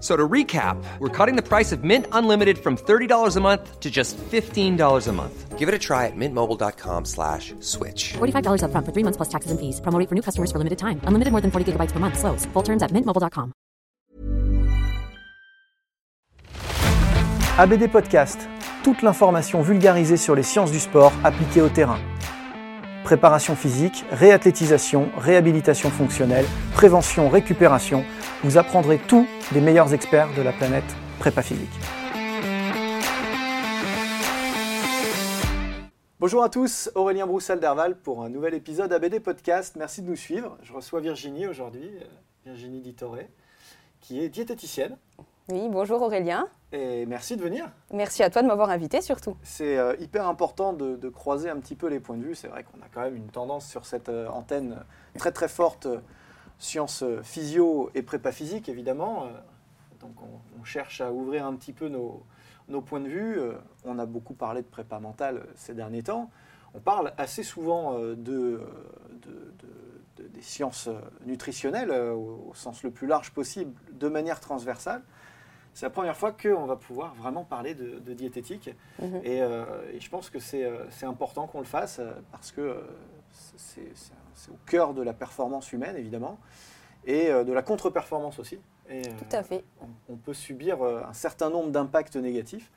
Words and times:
So 0.00 0.16
to 0.16 0.28
recap, 0.28 0.76
we're 1.00 1.08
cutting 1.08 1.34
the 1.34 1.42
price 1.42 1.72
of 1.72 1.82
Mint 1.82 2.06
Unlimited 2.12 2.58
from 2.58 2.76
$30 2.76 3.36
a 3.36 3.40
month 3.40 3.80
to 3.80 3.90
just 3.90 4.16
$15 4.16 5.08
a 5.08 5.12
month. 5.12 5.58
Give 5.58 5.68
it 5.68 5.74
a 5.74 5.78
try 5.78 6.06
at 6.06 6.12
mintmobile.com 6.14 7.04
slash 7.04 7.52
switch. 7.58 8.12
$45 8.18 8.62
upfront 8.62 8.86
for 8.86 8.92
three 8.92 9.02
months 9.02 9.16
plus 9.16 9.28
taxes 9.28 9.50
and 9.50 9.58
fees. 9.58 9.80
Promo 9.80 9.98
rate 9.98 10.08
for 10.08 10.14
new 10.14 10.22
customers 10.22 10.52
for 10.52 10.58
limited 10.58 10.78
time. 10.78 11.00
Unlimited 11.02 11.32
more 11.32 11.40
than 11.40 11.50
40 11.50 11.72
gigabytes 11.72 11.90
per 11.90 11.98
month. 11.98 12.16
Slows. 12.16 12.46
Full 12.52 12.62
terms 12.62 12.82
at 12.84 12.92
mintmobile.com. 12.92 13.52
ABD 17.58 17.90
Podcast. 17.90 18.48
Toute 18.84 19.02
l'information 19.02 19.62
vulgarisée 19.62 20.16
sur 20.16 20.36
les 20.36 20.44
sciences 20.44 20.70
du 20.70 20.78
sport 20.78 21.12
appliquées 21.24 21.60
au 21.60 21.68
terrain. 21.68 21.98
Préparation 23.08 23.56
physique, 23.56 24.04
réathlétisation, 24.10 25.08
réhabilitation 25.16 25.88
fonctionnelle, 25.88 26.44
prévention, 26.74 27.30
récupération. 27.30 28.04
Vous 28.44 28.58
apprendrez 28.58 28.98
tout 28.98 29.26
des 29.52 29.62
meilleurs 29.62 29.94
experts 29.94 30.28
de 30.36 30.42
la 30.42 30.52
planète 30.52 30.84
prépa 31.18 31.40
physique. 31.40 31.72
Bonjour 36.20 36.42
à 36.42 36.50
tous, 36.50 36.90
Aurélien 36.94 37.26
Broussel 37.26 37.60
d'Herval 37.60 37.98
pour 37.98 38.22
un 38.22 38.28
nouvel 38.28 38.52
épisode 38.52 38.92
ABD 38.92 39.20
Podcast. 39.20 39.76
Merci 39.78 40.02
de 40.02 40.10
nous 40.10 40.14
suivre. 40.14 40.58
Je 40.62 40.74
reçois 40.74 41.00
Virginie 41.00 41.46
aujourd'hui, 41.46 41.88
euh, 42.02 42.04
Virginie 42.44 42.82
Ditoré, 42.82 43.30
qui 44.02 44.20
est 44.20 44.28
diététicienne. 44.28 44.98
Oui, 45.50 45.68
bonjour 45.70 46.02
Aurélien. 46.02 46.46
Et 46.72 47.06
merci 47.06 47.34
de 47.36 47.42
venir. 47.42 47.70
Merci 47.92 48.22
à 48.22 48.28
toi 48.28 48.42
de 48.42 48.46
m'avoir 48.46 48.68
invité 48.68 49.00
surtout. 49.00 49.34
C'est 49.42 49.78
euh, 49.78 49.96
hyper 49.98 50.28
important 50.28 50.74
de, 50.74 50.96
de 50.96 51.08
croiser 51.08 51.48
un 51.48 51.56
petit 51.58 51.74
peu 51.74 51.86
les 51.88 52.00
points 52.00 52.18
de 52.18 52.22
vue. 52.22 52.34
C'est 52.34 52.48
vrai 52.48 52.64
qu'on 52.64 52.78
a 52.82 52.88
quand 52.92 53.00
même 53.00 53.16
une 53.16 53.30
tendance 53.30 53.66
sur 53.66 53.86
cette 53.86 54.10
euh, 54.10 54.28
antenne 54.28 54.84
très 55.16 55.32
très 55.32 55.48
forte, 55.48 55.86
euh, 55.86 56.00
sciences 56.58 57.02
physio 57.22 57.88
et 57.94 58.02
prépa 58.02 58.30
physique 58.30 58.68
évidemment. 58.68 59.26
Donc 60.00 60.12
on, 60.22 60.60
on 60.60 60.64
cherche 60.64 61.00
à 61.00 61.12
ouvrir 61.12 61.46
un 61.46 61.54
petit 61.54 61.72
peu 61.72 61.88
nos, 61.88 62.22
nos 62.68 62.82
points 62.82 63.00
de 63.00 63.08
vue. 63.08 63.38
On 63.86 63.98
a 63.98 64.04
beaucoup 64.04 64.34
parlé 64.34 64.60
de 64.60 64.66
prépa 64.66 64.98
mentale 65.00 65.46
ces 65.54 65.72
derniers 65.72 66.02
temps. 66.02 66.30
On 66.74 66.80
parle 66.80 67.12
assez 67.16 67.42
souvent 67.42 67.98
de, 67.98 68.14
de- 68.16 68.60
de- 69.22 69.54
de- 70.18 70.28
des 70.28 70.42
sciences 70.42 70.90
nutritionnelles 71.24 71.90
au, 71.92 72.48
au 72.50 72.54
sens 72.54 72.82
le 72.82 72.90
plus 72.90 73.06
large 73.06 73.30
possible, 73.30 73.72
de 73.92 74.08
manière 74.08 74.40
transversale. 74.40 75.00
C'est 75.74 75.86
la 75.86 75.90
première 75.90 76.16
fois 76.16 76.32
qu'on 76.32 76.66
va 76.66 76.76
pouvoir 76.76 77.14
vraiment 77.14 77.44
parler 77.44 77.74
de, 77.74 77.98
de 77.98 78.12
diététique. 78.12 78.70
Mhm. 79.00 79.20
Et, 79.24 79.42
euh, 79.42 79.64
et 79.92 80.00
je 80.00 80.10
pense 80.10 80.30
que 80.30 80.38
c'est 80.38 80.64
euh, 80.64 80.84
important 81.02 81.46
qu'on 81.46 81.60
le 81.60 81.66
fasse 81.66 81.98
euh, 82.00 82.12
parce 82.32 82.52
que 82.52 82.82
c'est 83.32 83.82
au 84.50 84.58
cœur 84.66 84.94
de 84.94 85.02
la 85.02 85.12
performance 85.12 85.72
humaine, 85.72 85.96
évidemment, 85.96 86.38
et 87.04 87.28
de 87.28 87.52
la 87.52 87.62
contre-performance 87.62 88.38
aussi. 88.38 88.58
Et, 88.88 89.02
Tout 89.02 89.36
à 89.36 89.42
fait. 89.42 89.64
on, 89.80 90.14
on 90.14 90.16
peut 90.16 90.34
subir 90.34 90.82
un 90.82 91.12
certain 91.12 91.50
nombre 91.50 91.70
d'impacts 91.70 92.16
négatifs. 92.16 92.70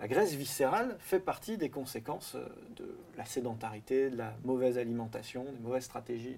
La 0.00 0.08
graisse 0.08 0.34
viscérale 0.34 0.96
fait 0.98 1.20
partie 1.20 1.58
des 1.58 1.70
conséquences 1.70 2.36
de 2.76 2.96
la 3.16 3.24
sédentarité, 3.24 4.10
de 4.10 4.16
la 4.16 4.32
mauvaise 4.44 4.78
alimentation, 4.78 5.44
des 5.44 5.60
mauvaises 5.60 5.84
stratégies 5.84 6.36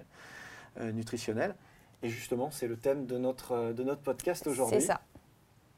nutritionnelles. 0.80 1.54
Et 2.02 2.08
justement, 2.08 2.50
c'est 2.50 2.66
le 2.68 2.76
thème 2.76 3.06
de 3.06 3.18
notre, 3.18 3.72
de 3.72 3.82
notre 3.82 4.00
podcast 4.02 4.46
aujourd'hui. 4.46 4.80
C'est 4.80 4.86
ça. 4.86 5.00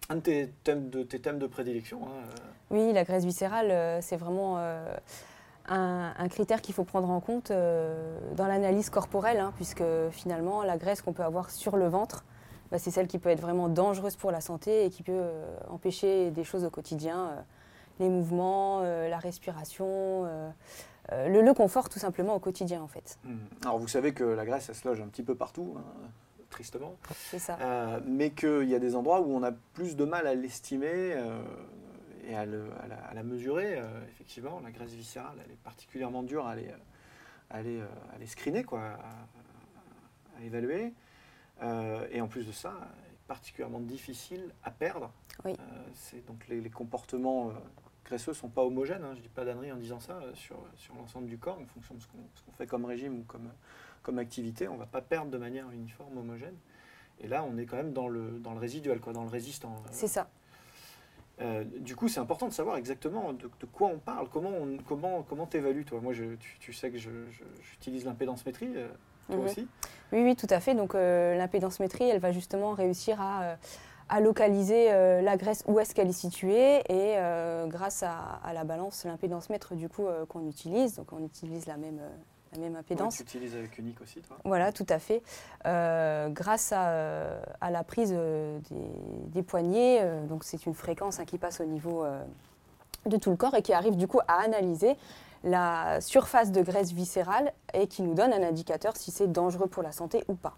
Un 0.08 0.16
de 0.16 0.20
tes 0.20 0.48
thèmes 0.64 0.90
de, 0.90 1.02
tes 1.02 1.20
thèmes 1.20 1.38
de 1.38 1.46
prédilection. 1.46 2.00
hein, 2.04 2.10
euh, 2.26 2.34
Oui, 2.70 2.92
la 2.92 3.04
graisse 3.04 3.24
viscérale, 3.24 3.70
euh, 3.70 4.00
c'est 4.02 4.16
vraiment 4.16 4.56
euh, 4.58 4.94
un, 5.68 6.12
un 6.18 6.28
critère 6.28 6.60
qu'il 6.60 6.74
faut 6.74 6.84
prendre 6.84 7.08
en 7.10 7.20
compte 7.20 7.50
euh, 7.50 8.18
dans 8.36 8.46
l'analyse 8.46 8.90
corporelle, 8.90 9.38
hein, 9.38 9.52
puisque 9.56 9.84
finalement, 10.10 10.62
la 10.62 10.76
graisse 10.76 11.02
qu'on 11.02 11.12
peut 11.12 11.24
avoir 11.24 11.50
sur 11.50 11.76
le 11.76 11.88
ventre, 11.88 12.24
bah, 12.70 12.78
c'est 12.78 12.90
celle 12.90 13.06
qui 13.06 13.18
peut 13.18 13.28
être 13.30 13.40
vraiment 13.40 13.68
dangereuse 13.68 14.16
pour 14.16 14.30
la 14.32 14.40
santé 14.40 14.84
et 14.84 14.90
qui 14.90 15.02
peut 15.02 15.12
euh, 15.14 15.56
empêcher 15.70 16.30
des 16.30 16.44
choses 16.44 16.64
au 16.64 16.70
quotidien, 16.70 17.18
euh, 17.18 17.40
les 18.00 18.08
mouvements, 18.08 18.80
euh, 18.82 19.08
la 19.08 19.18
respiration, 19.18 19.86
euh, 19.88 20.50
euh, 21.12 21.28
le, 21.28 21.42
le 21.42 21.54
confort 21.54 21.88
tout 21.88 21.98
simplement 21.98 22.34
au 22.34 22.38
quotidien 22.38 22.82
en 22.82 22.88
fait. 22.88 23.18
Hmm. 23.24 23.36
Alors 23.64 23.78
vous 23.78 23.88
savez 23.88 24.12
que 24.14 24.24
la 24.24 24.44
graisse, 24.44 24.68
elle 24.68 24.74
se 24.74 24.88
loge 24.88 25.00
un 25.00 25.08
petit 25.08 25.22
peu 25.22 25.34
partout, 25.34 25.74
hein, 25.76 25.82
tristement, 26.52 26.96
C'est 27.14 27.38
ça. 27.40 27.58
Euh, 27.60 28.00
mais 28.06 28.30
qu'il 28.30 28.68
y 28.68 28.74
a 28.74 28.78
des 28.78 28.94
endroits 28.94 29.20
où 29.20 29.34
on 29.34 29.42
a 29.42 29.50
plus 29.50 29.96
de 29.96 30.04
mal 30.04 30.26
à 30.28 30.34
l'estimer 30.34 30.88
euh, 31.14 31.42
et 32.28 32.36
à, 32.36 32.46
le- 32.46 32.70
à 32.82 32.86
la, 32.86 32.96
à 32.96 33.14
la 33.14 33.22
mesurer. 33.24 33.78
Euh, 33.78 33.84
effectivement, 34.10 34.60
la 34.60 34.70
graisse 34.70 34.92
viscérale, 34.92 35.36
elle 35.44 35.50
est 35.50 35.62
particulièrement 35.64 36.22
dure 36.22 36.46
à 36.46 36.52
aller, 36.52 36.68
à 37.50 37.56
aller, 37.56 37.80
à 37.80 38.14
aller 38.14 38.26
screener, 38.26 38.62
quoi, 38.64 38.80
à, 38.82 40.42
évaluer. 40.44 40.92
Et 42.10 42.20
en 42.20 42.26
plus 42.28 42.46
de 42.46 42.52
ça, 42.52 42.72
elle 43.06 43.12
est 43.14 43.26
particulièrement 43.28 43.80
difficile 43.80 44.52
à 44.64 44.70
perdre. 44.70 45.12
Oui. 45.44 45.54
C'est 45.94 46.24
donc 46.26 46.46
les, 46.48 46.60
les 46.60 46.70
comportements 46.70 47.52
graisseux 48.04 48.32
sont 48.34 48.48
pas 48.48 48.62
homogènes. 48.62 49.04
hein, 49.04 49.14
je 49.14 49.20
dis 49.20 49.28
pas 49.28 49.44
d'annerie 49.44 49.70
en 49.70 49.76
disant 49.76 50.00
ça 50.00 50.14
euh, 50.14 50.34
sur, 50.34 50.56
sur 50.74 50.94
l'ensemble 50.96 51.26
du 51.28 51.38
corps, 51.38 51.58
en 51.60 51.66
fonction 51.66 51.94
de 51.94 52.00
ce 52.00 52.06
qu'on 52.08 52.18
ce 52.34 52.42
qu'on 52.42 52.50
fait 52.52 52.66
comme 52.66 52.84
régime 52.84 53.20
ou 53.20 53.22
comme, 53.24 53.48
comme 54.02 54.18
activité. 54.18 54.68
On 54.68 54.76
va 54.76 54.86
pas 54.86 55.00
perdre 55.00 55.30
de 55.30 55.38
manière 55.38 55.70
uniforme, 55.70 56.18
homogène. 56.18 56.56
Et 57.20 57.28
là, 57.28 57.44
on 57.44 57.56
est 57.58 57.66
quand 57.66 57.76
même 57.76 57.92
dans 57.92 58.08
le, 58.08 58.38
dans 58.40 58.52
le 58.52 58.58
résiduel, 58.58 59.00
quoi, 59.00 59.12
dans 59.12 59.22
le 59.22 59.30
résistant. 59.30 59.74
C'est 59.90 60.08
ça. 60.08 60.28
Euh, 61.40 61.64
du 61.80 61.96
coup, 61.96 62.08
c'est 62.08 62.20
important 62.20 62.46
de 62.46 62.52
savoir 62.52 62.76
exactement 62.76 63.32
de, 63.32 63.50
de 63.58 63.66
quoi 63.66 63.88
on 63.88 63.98
parle, 63.98 64.28
comment 64.28 64.50
on, 64.50 64.76
comment 64.86 65.22
comment 65.22 65.46
t'évalues 65.46 65.84
toi. 65.84 66.00
Moi, 66.00 66.12
je, 66.12 66.34
tu, 66.34 66.58
tu 66.60 66.72
sais 66.72 66.90
que 66.90 66.98
j'utilise 66.98 68.04
l'impédance 68.04 68.44
métrie, 68.44 68.72
euh, 68.76 68.88
toi 69.28 69.44
aussi. 69.44 69.66
Oui, 70.12 70.22
oui, 70.22 70.36
tout 70.36 70.46
à 70.50 70.60
fait. 70.60 70.74
Donc 70.74 70.94
euh, 70.94 71.36
l'impédance-métrie, 71.36 72.04
elle 72.04 72.20
va 72.20 72.32
justement 72.32 72.72
réussir 72.72 73.20
à, 73.20 73.42
euh, 73.42 73.56
à 74.10 74.20
localiser 74.20 74.92
euh, 74.92 75.22
la 75.22 75.36
graisse 75.38 75.64
où 75.66 75.80
est-ce 75.80 75.94
qu'elle 75.94 76.08
est 76.08 76.12
située 76.12 76.80
et 76.80 77.16
euh, 77.16 77.66
grâce 77.66 78.02
à, 78.02 78.40
à 78.44 78.52
la 78.52 78.64
balance, 78.64 79.04
l'impédance-mètre 79.04 79.74
du 79.74 79.88
coup 79.88 80.06
euh, 80.06 80.26
qu'on 80.26 80.46
utilise, 80.46 80.96
donc 80.96 81.12
on 81.12 81.24
utilise 81.24 81.66
la 81.66 81.78
même, 81.78 81.98
euh, 81.98 82.10
la 82.52 82.58
même 82.58 82.72
Ouais, 82.74 82.78
impédance. 82.80 83.16
tu 83.16 83.22
utilises 83.22 83.54
avec 83.54 83.76
Unique 83.78 84.00
aussi, 84.00 84.20
toi. 84.20 84.36
Voilà, 84.44 84.72
tout 84.72 84.86
à 84.88 84.98
fait. 84.98 85.22
Euh, 85.66 86.28
grâce 86.28 86.72
à, 86.72 86.88
euh, 86.88 87.42
à 87.60 87.70
la 87.70 87.82
prise 87.84 88.12
euh, 88.16 88.58
des, 88.70 89.30
des 89.34 89.42
poignets, 89.42 90.00
euh, 90.02 90.26
donc 90.26 90.44
c'est 90.44 90.66
une 90.66 90.74
fréquence 90.74 91.18
hein, 91.20 91.24
qui 91.24 91.38
passe 91.38 91.60
au 91.60 91.64
niveau 91.64 92.04
euh, 92.04 92.22
de 93.06 93.16
tout 93.16 93.30
le 93.30 93.36
corps 93.36 93.54
et 93.54 93.62
qui 93.62 93.72
arrive 93.72 93.96
du 93.96 94.06
coup 94.06 94.20
à 94.28 94.40
analyser 94.42 94.96
la 95.44 96.00
surface 96.00 96.52
de 96.52 96.62
graisse 96.62 96.92
viscérale 96.92 97.52
et 97.74 97.88
qui 97.88 98.02
nous 98.02 98.14
donne 98.14 98.32
un 98.32 98.42
indicateur 98.42 98.96
si 98.96 99.10
c'est 99.10 99.26
dangereux 99.30 99.66
pour 99.66 99.82
la 99.82 99.90
santé 99.92 100.22
ou 100.28 100.34
pas. 100.34 100.56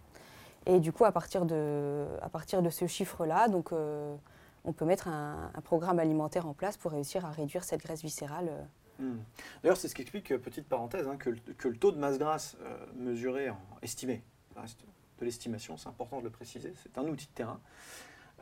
Et 0.67 0.79
du 0.81 0.93
coup, 0.93 1.05
à 1.05 1.13
partir 1.13 1.45
de, 1.47 2.05
à 2.23 2.29
partir 2.29 2.61
de 2.63 2.71
ce 2.71 2.87
chiffre-là, 2.87 3.49
donc, 3.49 3.71
on 3.73 4.73
peut 4.73 4.85
mettre 4.87 5.09
un, 5.09 5.51
un 5.55 5.61
programme 5.61 5.99
alimentaire 5.99 6.47
en 6.47 6.55
place 6.55 6.77
pour 6.79 6.93
réussir 6.93 7.25
à 7.27 7.31
réduire 7.31 7.65
cette 7.65 7.81
graisse 7.81 8.03
viscérale. 8.03 8.51
Hmm. 8.99 9.19
D'ailleurs, 9.63 9.77
c'est 9.77 9.89
ce 9.89 9.95
qui 9.95 10.03
explique, 10.03 10.31
euh, 10.33 10.39
petite 10.39 10.69
parenthèse, 10.69 11.09
hein, 11.09 11.17
que, 11.17 11.31
le, 11.31 11.37
que 11.59 11.69
le 11.69 11.77
taux 11.77 11.93
de 11.93 11.99
masse 11.99 12.19
grasse 12.19 12.57
euh, 12.63 12.87
mesuré, 12.97 13.51
en, 13.51 13.59
estimé, 13.83 14.23
reste 14.57 14.85
de 15.19 15.25
l'estimation, 15.25 15.77
c'est 15.77 15.89
important 15.89 16.19
de 16.19 16.25
le 16.25 16.31
préciser, 16.31 16.73
c'est 16.83 16.97
un 16.99 17.05
outil 17.05 17.27
de 17.27 17.33
terrain, 17.33 17.61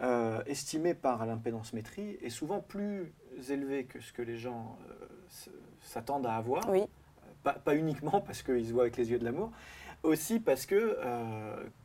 euh, 0.01 0.43
estimé 0.47 0.95
par 0.95 1.25
l'impédance 1.27 1.73
métrie, 1.73 2.19
est 2.23 2.31
souvent 2.31 2.61
plus 2.61 3.13
élevé 3.49 3.85
que 3.85 4.01
ce 4.01 4.13
que 4.13 4.23
les 4.23 4.37
gens 4.37 4.79
euh, 4.89 5.07
s'attendent 5.81 6.27
à 6.27 6.37
avoir. 6.37 6.69
Oui, 6.69 6.83
Pas, 7.43 7.55
pas 7.55 7.75
uniquement 7.75 8.21
parce 8.21 8.43
qu'ils 8.43 8.67
se 8.67 8.73
voient 8.73 8.83
avec 8.83 8.97
les 8.97 9.11
yeux 9.11 9.19
de 9.19 9.25
l'amour, 9.25 9.53
aussi 10.03 10.41
parce 10.41 10.67
que 10.67 10.99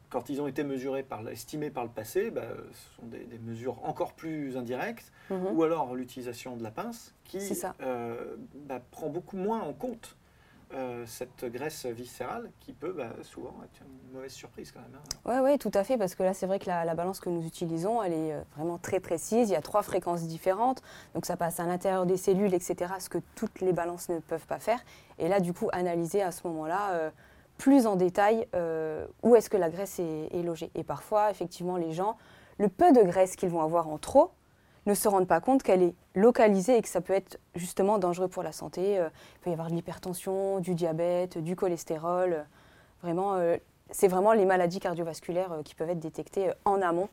quand 0.10 0.30
ils 0.30 0.42
ont 0.42 0.48
été 0.48 0.64
mesurés 0.64 1.04
par, 1.04 1.28
estimés 1.30 1.70
par 1.70 1.84
le 1.84 1.90
passé, 1.90 2.32
bah, 2.32 2.44
ce 2.72 2.96
sont 3.02 3.08
des, 3.08 3.26
des 3.26 3.40
mesures 3.40 3.84
encore 3.86 4.14
plus 4.14 4.56
indirectes, 4.58 5.12
Mhm. 5.30 5.48
ou 5.54 5.64
alors 5.64 5.94
l'utilisation 5.96 6.56
de 6.56 6.64
la 6.64 6.72
pince, 6.72 7.14
qui 7.26 7.40
euh, 7.82 8.36
bah, 8.66 8.80
prend 8.92 9.10
beaucoup 9.10 9.36
moins 9.38 9.62
en 9.62 9.74
compte 9.74 10.16
euh, 10.74 11.06
cette 11.06 11.46
graisse 11.46 11.86
viscérale, 11.86 12.50
qui 12.60 12.74
peut 12.74 12.92
bah, 12.92 13.10
souvent 13.24 13.54
être 13.64 13.82
une 13.86 14.14
mauvaise 14.16 14.32
surprise 14.34 14.72
quand 14.74 14.80
même. 14.82 14.96
hein. 14.96 15.18
Oui, 15.26 15.40
ouais, 15.44 15.58
tout 15.58 15.72
à 15.74 15.84
fait, 15.86 15.98
parce 15.98 16.14
que 16.16 16.24
là, 16.24 16.34
c'est 16.34 16.46
vrai 16.46 16.60
que 16.60 16.68
la, 16.68 16.84
la 16.86 16.94
balance 16.94 17.20
que 17.22 17.30
nous 17.30 17.46
utilisons, 17.46 18.02
elle 18.04 18.14
est 18.14 18.34
euh, 18.34 18.42
vraiment 18.56 18.78
très 18.78 19.00
précise. 19.00 19.50
Il 19.50 19.54
y 19.54 19.56
a 19.56 19.62
trois 19.62 19.82
fréquences 19.82 20.24
différentes, 20.24 20.82
donc 21.14 21.26
ça 21.26 21.38
passe 21.38 21.60
à 21.62 21.66
l'intérieur 21.66 22.06
des 22.06 22.18
cellules, 22.18 22.54
etc., 22.54 22.94
ce 23.00 23.08
que 23.10 23.20
toutes 23.36 23.62
les 23.62 23.72
balances 23.74 24.10
ne 24.10 24.20
peuvent 24.20 24.46
pas 24.48 24.60
faire. 24.60 24.80
Et 25.20 25.28
là, 25.30 25.40
du 25.40 25.54
coup, 25.54 25.70
analyser 25.72 26.22
à 26.22 26.32
ce 26.32 26.46
moment-là 26.48 26.92
euh, 26.92 27.10
plus 27.58 27.88
en 27.88 27.96
détail 27.96 28.48
euh, 28.56 29.06
où 29.24 29.36
est-ce 29.36 29.50
que 29.50 29.58
la 29.58 29.70
graisse 29.70 30.00
est, 30.00 30.44
logée. 30.44 30.72
Et 30.76 30.84
parfois, 30.84 31.32
effectivement, 31.32 31.78
les 31.78 31.92
gens, 31.92 32.18
le 32.58 32.70
peu 32.70 32.92
de 32.92 33.02
graisse 33.02 33.36
qu'ils 33.36 33.50
vont 33.50 33.62
avoir 33.62 33.88
en 33.90 33.98
trop, 33.98 34.32
ne 34.86 34.94
se 34.94 35.08
rendent 35.08 35.28
pas 35.28 35.42
compte 35.42 35.64
qu'elle 35.64 35.84
est 35.84 35.96
localisée 36.16 36.78
et 36.78 36.82
que 36.82 36.88
ça 36.88 37.02
peut 37.02 37.14
être 37.14 37.40
justement 37.56 37.98
dangereux 37.98 38.30
pour 38.30 38.44
la 38.44 38.52
santé. 38.52 39.00
Euh, 39.00 39.10
il 39.36 39.40
peut 39.42 39.50
y 39.50 39.54
avoir 39.54 39.70
de 39.70 39.76
l'hypertension, 39.76 40.60
du 40.60 40.76
diabète, 40.76 41.38
du 41.38 41.56
cholestérol. 41.56 42.46
Vraiment, 43.02 43.36
euh, 43.36 43.58
c'est 43.92 44.08
vraiment 44.08 44.34
les 44.34 44.46
maladies 44.46 44.80
cardiovasculaires 44.80 45.60
qui 45.66 45.76
peuvent 45.76 45.90
être 45.90 46.00
détectées 46.00 46.52
en 46.66 46.82
amont. 46.82 47.10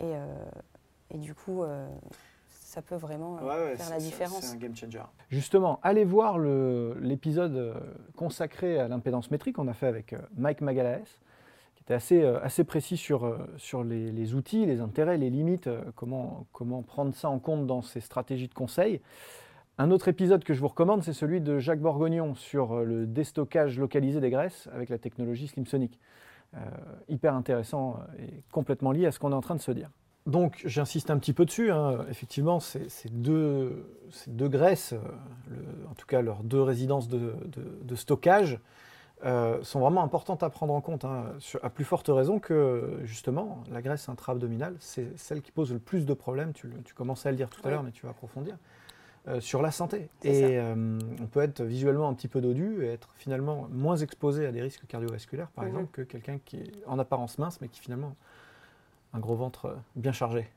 Et, 0.00 1.16
du 1.16 1.34
coup, 1.34 1.62
ça 2.66 2.82
peut 2.82 2.96
vraiment 2.96 3.38
euh, 3.38 3.42
Ouais, 3.42 3.70
ouais, 3.70 3.76
faire 3.76 3.90
la 3.90 3.98
différence. 3.98 4.40
C'est 4.40 4.56
un 4.56 4.58
game 4.58 4.74
changer. 4.74 5.00
Justement, 5.30 5.78
allez 5.82 6.04
voir 6.04 6.38
l'épisode 6.38 7.54
euh, 7.54 7.74
consacré 8.16 8.78
à 8.78 8.88
l'impédance 8.88 9.30
métrique 9.30 9.56
qu'on 9.56 9.68
a 9.68 9.72
fait 9.72 9.86
avec 9.86 10.12
euh, 10.12 10.18
Mike 10.36 10.60
Magalaes, 10.62 11.20
qui 11.76 11.82
était 11.82 11.94
assez, 11.94 12.24
assez 12.24 12.64
précis 12.64 12.96
sur, 12.96 13.38
sur 13.56 13.84
les, 13.84 14.10
les 14.10 14.34
outils, 14.34 14.66
les 14.66 14.80
intérêts, 14.80 15.16
les 15.16 15.30
limites, 15.30 15.70
comment, 15.94 16.46
comment 16.52 16.82
prendre 16.82 17.14
ça 17.14 17.30
en 17.30 17.38
compte 17.38 17.66
dans 17.66 17.82
ses 17.82 18.00
stratégies 18.00 18.48
de 18.48 18.54
conseil. 18.54 19.00
Un 19.78 19.90
autre 19.90 20.08
épisode 20.08 20.42
que 20.42 20.52
je 20.52 20.60
vous 20.60 20.68
recommande, 20.68 21.04
c'est 21.04 21.12
celui 21.12 21.40
de 21.40 21.58
Jacques 21.58 21.80
Borgognon 21.80 22.34
sur 22.34 22.82
le 22.82 23.06
déstockage 23.06 23.78
localisé 23.78 24.20
des 24.20 24.30
graisses 24.30 24.68
avec 24.72 24.88
la 24.88 24.98
technologie 24.98 25.46
SlimSonic. 25.46 26.00
Euh, 26.54 26.60
hyper 27.08 27.34
intéressant 27.34 27.98
et 28.18 28.42
complètement 28.50 28.90
lié 28.92 29.06
à 29.06 29.12
ce 29.12 29.18
qu'on 29.18 29.32
est 29.32 29.36
en 29.36 29.40
train 29.40 29.56
de 29.56 29.60
se 29.60 29.72
dire. 29.72 29.90
Donc 30.26 30.60
j'insiste 30.64 31.10
un 31.10 31.18
petit 31.18 31.32
peu 31.32 31.44
dessus, 31.44 31.70
hein. 31.70 32.04
effectivement 32.10 32.58
ces, 32.58 32.88
ces 32.88 33.08
deux, 33.08 33.86
ces 34.10 34.30
deux 34.30 34.50
euh, 34.52 34.98
le- 35.48 35.88
en 35.88 35.94
tout 35.94 36.06
cas 36.06 36.20
leurs 36.20 36.42
deux 36.42 36.60
résidences 36.62 37.08
de, 37.08 37.34
de- 37.44 37.78
de 37.82 37.94
stockage, 37.94 38.58
euh, 39.24 39.62
sont 39.62 39.80
vraiment 39.80 40.02
importantes 40.02 40.42
à 40.42 40.50
prendre 40.50 40.74
en 40.74 40.80
compte, 40.80 41.04
hein, 41.04 41.26
sur- 41.38 41.64
à 41.64 41.70
plus 41.70 41.84
forte 41.84 42.08
raison 42.08 42.38
que 42.40 42.98
justement 43.04 43.62
la 43.70 43.80
graisse 43.82 44.08
intra-abdominale, 44.08 44.74
c'est 44.80 45.16
celle 45.16 45.42
qui 45.42 45.52
pose 45.52 45.72
le 45.72 45.78
plus 45.78 46.04
de 46.06 46.12
problèmes, 46.14 46.52
tu, 46.52 46.68
tu 46.84 46.92
commençais 46.92 47.28
à 47.28 47.32
le 47.32 47.36
dire 47.36 47.48
tout 47.48 47.60
à 47.62 47.66
Oui. 47.66 47.70
l'heure 47.70 47.82
mais 47.84 47.92
tu 47.92 48.02
vas 48.04 48.10
approfondir, 48.10 48.56
euh, 49.28 49.40
sur 49.40 49.62
la 49.62 49.70
santé. 49.70 50.08
Et 50.22 50.58
euh, 50.58 50.98
on 51.20 51.26
peut 51.26 51.40
être 51.40 51.62
visuellement 51.62 52.08
un 52.08 52.14
petit 52.14 52.28
peu 52.28 52.40
dodu 52.40 52.84
et 52.84 52.88
être 52.88 53.10
finalement 53.16 53.68
moins 53.70 53.96
exposé 53.96 54.44
à 54.44 54.50
des 54.52 54.60
risques 54.60 54.86
cardiovasculaires 54.88 55.48
par 55.50 55.64
Mhm. 55.64 55.70
exemple 55.70 55.88
que 55.92 56.02
quelqu'un 56.02 56.38
qui 56.44 56.56
est 56.58 56.72
en 56.86 56.98
apparence 56.98 57.38
mince 57.38 57.60
mais 57.60 57.68
qui 57.68 57.80
finalement 57.80 58.14
un 59.16 59.20
gros 59.20 59.34
ventre 59.34 59.66
euh, 59.66 59.76
bien 59.96 60.12
chargé. 60.12 60.48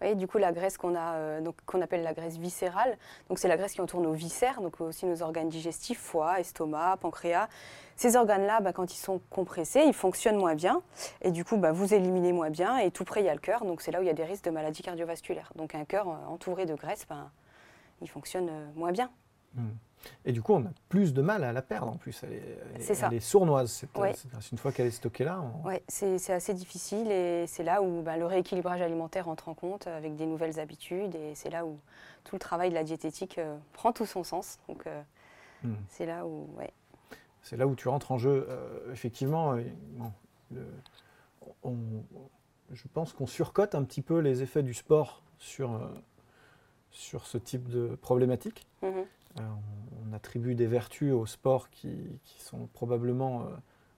Oui, 0.00 0.16
du 0.16 0.26
coup, 0.26 0.38
la 0.38 0.50
graisse 0.52 0.78
qu'on 0.78 0.96
a, 0.96 1.14
euh, 1.14 1.40
donc 1.40 1.54
qu'on 1.64 1.80
appelle 1.80 2.02
la 2.02 2.12
graisse 2.12 2.36
viscérale, 2.36 2.98
donc 3.28 3.38
c'est 3.38 3.46
la 3.46 3.56
graisse 3.56 3.74
qui 3.74 3.80
entoure 3.80 4.00
nos 4.00 4.12
viscères, 4.12 4.60
donc 4.60 4.80
aussi 4.80 5.06
nos 5.06 5.22
organes 5.22 5.48
digestifs, 5.48 6.00
foie, 6.00 6.40
estomac, 6.40 6.96
pancréas. 6.96 7.48
Ces 7.94 8.16
organes-là, 8.16 8.60
bah, 8.60 8.72
quand 8.72 8.92
ils 8.92 8.98
sont 8.98 9.20
compressés, 9.30 9.84
ils 9.86 9.94
fonctionnent 9.94 10.38
moins 10.38 10.56
bien, 10.56 10.82
et 11.20 11.30
du 11.30 11.44
coup, 11.44 11.56
bah, 11.56 11.70
vous 11.70 11.94
éliminez 11.94 12.32
moins 12.32 12.50
bien, 12.50 12.78
et 12.78 12.90
tout 12.90 13.04
près 13.04 13.20
il 13.20 13.26
y 13.26 13.28
a 13.28 13.34
le 13.34 13.40
cœur, 13.40 13.64
donc 13.64 13.80
c'est 13.80 13.92
là 13.92 14.00
où 14.00 14.02
il 14.02 14.06
y 14.06 14.10
a 14.10 14.14
des 14.14 14.24
risques 14.24 14.44
de 14.44 14.50
maladies 14.50 14.82
cardiovasculaires. 14.82 15.52
Donc 15.54 15.76
un 15.76 15.84
cœur 15.84 16.08
euh, 16.08 16.14
entouré 16.28 16.66
de 16.66 16.74
graisse, 16.74 17.06
ben, 17.08 17.30
il 18.00 18.08
fonctionne 18.08 18.50
moins 18.74 18.90
bien. 18.90 19.08
Et 20.24 20.32
du 20.32 20.42
coup, 20.42 20.52
on 20.54 20.64
a 20.64 20.70
plus 20.88 21.12
de 21.14 21.22
mal 21.22 21.44
à 21.44 21.52
la 21.52 21.62
perdre 21.62 21.92
en 21.92 21.96
plus. 21.96 22.22
Elle 22.24 22.32
est, 22.32 22.58
elle 22.74 22.80
est- 22.80 22.84
C'est 22.84 22.94
ça. 22.94 23.08
elle 23.10 23.16
est 23.16 23.20
sournoise. 23.20 23.70
cette- 23.70 23.96
Ouais. 23.96 24.12
cette- 24.14 24.52
une 24.52 24.58
fois 24.58 24.72
qu'elle 24.72 24.86
est 24.86 24.90
stockée 24.90 25.24
là, 25.24 25.40
on- 25.62 25.66
Ouais, 25.66 25.82
c'est 25.88 26.30
assez 26.30 26.54
difficile, 26.54 27.10
et 27.10 27.46
c'est 27.46 27.62
là 27.62 27.82
où 27.82 28.02
ben, 28.02 28.16
le 28.16 28.26
rééquilibrage 28.26 28.80
alimentaire 28.80 29.28
entre 29.28 29.48
en 29.48 29.54
compte 29.54 29.86
avec 29.86 30.16
des 30.16 30.26
nouvelles 30.26 30.58
habitudes, 30.60 31.14
et 31.14 31.34
c'est 31.34 31.50
là 31.50 31.64
où 31.66 31.78
tout 32.24 32.34
le 32.36 32.40
travail 32.40 32.70
de 32.70 32.74
la 32.74 32.84
diététique 32.84 33.38
euh, 33.38 33.56
prend 33.72 33.92
tout 33.92 34.06
son 34.06 34.24
sens. 34.24 34.58
Donc 34.68 34.86
euh, 34.86 35.02
Hmm. 35.64 35.74
c'est 35.88 36.06
là 36.06 36.26
où, 36.26 36.48
ouais. 36.58 36.72
c'est 37.42 37.56
là 37.56 37.66
où 37.66 37.74
tu 37.74 37.88
rentres 37.88 38.10
en 38.12 38.18
jeu. 38.18 38.46
Euh, 38.48 38.92
effectivement, 38.92 39.52
euh, 39.54 39.62
bon, 39.96 40.12
le- 40.52 40.66
on- 41.64 41.76
je 42.72 42.88
pense 42.92 43.12
qu'on 43.12 43.26
surcote 43.26 43.74
un 43.74 43.82
petit 43.84 44.02
peu 44.02 44.18
les 44.18 44.42
effets 44.42 44.62
du 44.62 44.74
sport 44.74 45.22
sur, 45.38 45.72
euh, 45.74 45.88
sur 46.90 47.26
ce 47.26 47.38
type 47.38 47.68
de 47.68 47.96
problématique. 48.00 48.66
Mhm. 48.82 49.04
Euh, 49.40 49.42
on, 50.12 50.16
attribue 50.16 50.54
des 50.54 50.66
vertus 50.66 51.12
au 51.12 51.26
sport 51.26 51.70
qui, 51.70 51.90
qui 52.24 52.40
sont 52.42 52.68
probablement 52.74 53.42
euh, 53.42 53.44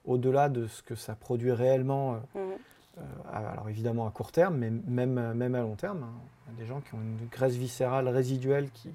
au-delà 0.05 0.49
de 0.49 0.67
ce 0.67 0.81
que 0.83 0.95
ça 0.95 1.15
produit 1.15 1.51
réellement. 1.51 2.13
euh, 2.13 2.17
Mhm. 2.39 2.51
Euh, 2.97 3.01
alors 3.33 3.67
évidemment 3.67 4.07
à 4.07 4.11
court 4.11 4.31
terme, 4.31 4.55
mais 4.55 4.69
même, 4.69 5.33
même 5.33 5.53
à 5.55 5.59
long 5.61 5.75
terme. 5.75 6.03
hein. 6.03 6.13
Il 6.47 6.53
y 6.53 6.55
a 6.55 6.59
des 6.61 6.65
gens 6.65 6.79
qui 6.79 6.95
ont 6.95 7.01
une 7.01 7.27
graisse 7.29 7.55
viscérale 7.55 8.07
résiduelle 8.07 8.69
qui, 8.71 8.89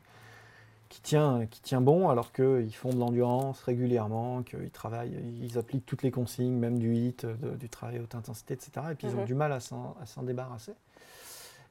qui, 0.89 1.03
tient, 1.03 1.45
qui 1.45 1.61
tient 1.61 1.83
bon 1.83 2.09
alors 2.09 2.33
qu'ils 2.33 2.75
font 2.75 2.89
de 2.95 2.99
l'endurance 2.99 3.61
régulièrement, 3.61 4.43
qu'ils 4.43 4.71
travaillent, 4.71 5.13
ils 5.43 5.59
appliquent 5.59 5.85
toutes 5.85 6.03
les 6.03 6.11
consignes, 6.11 6.55
même 6.57 6.79
du 6.79 6.95
HIIT, 6.95 7.17
de- 7.27 7.57
du 7.57 7.69
travail 7.69 7.99
à 7.99 8.01
haute 8.03 8.15
intensité, 8.15 8.55
etc. 8.55 8.71
Et 8.93 8.95
puis 8.95 9.09
ils 9.09 9.15
ont 9.17 9.21
Mhm. 9.21 9.27
du 9.27 9.35
mal 9.35 9.53
à 9.53 9.61
s'en 9.61 9.95
débarrasser. 10.23 10.73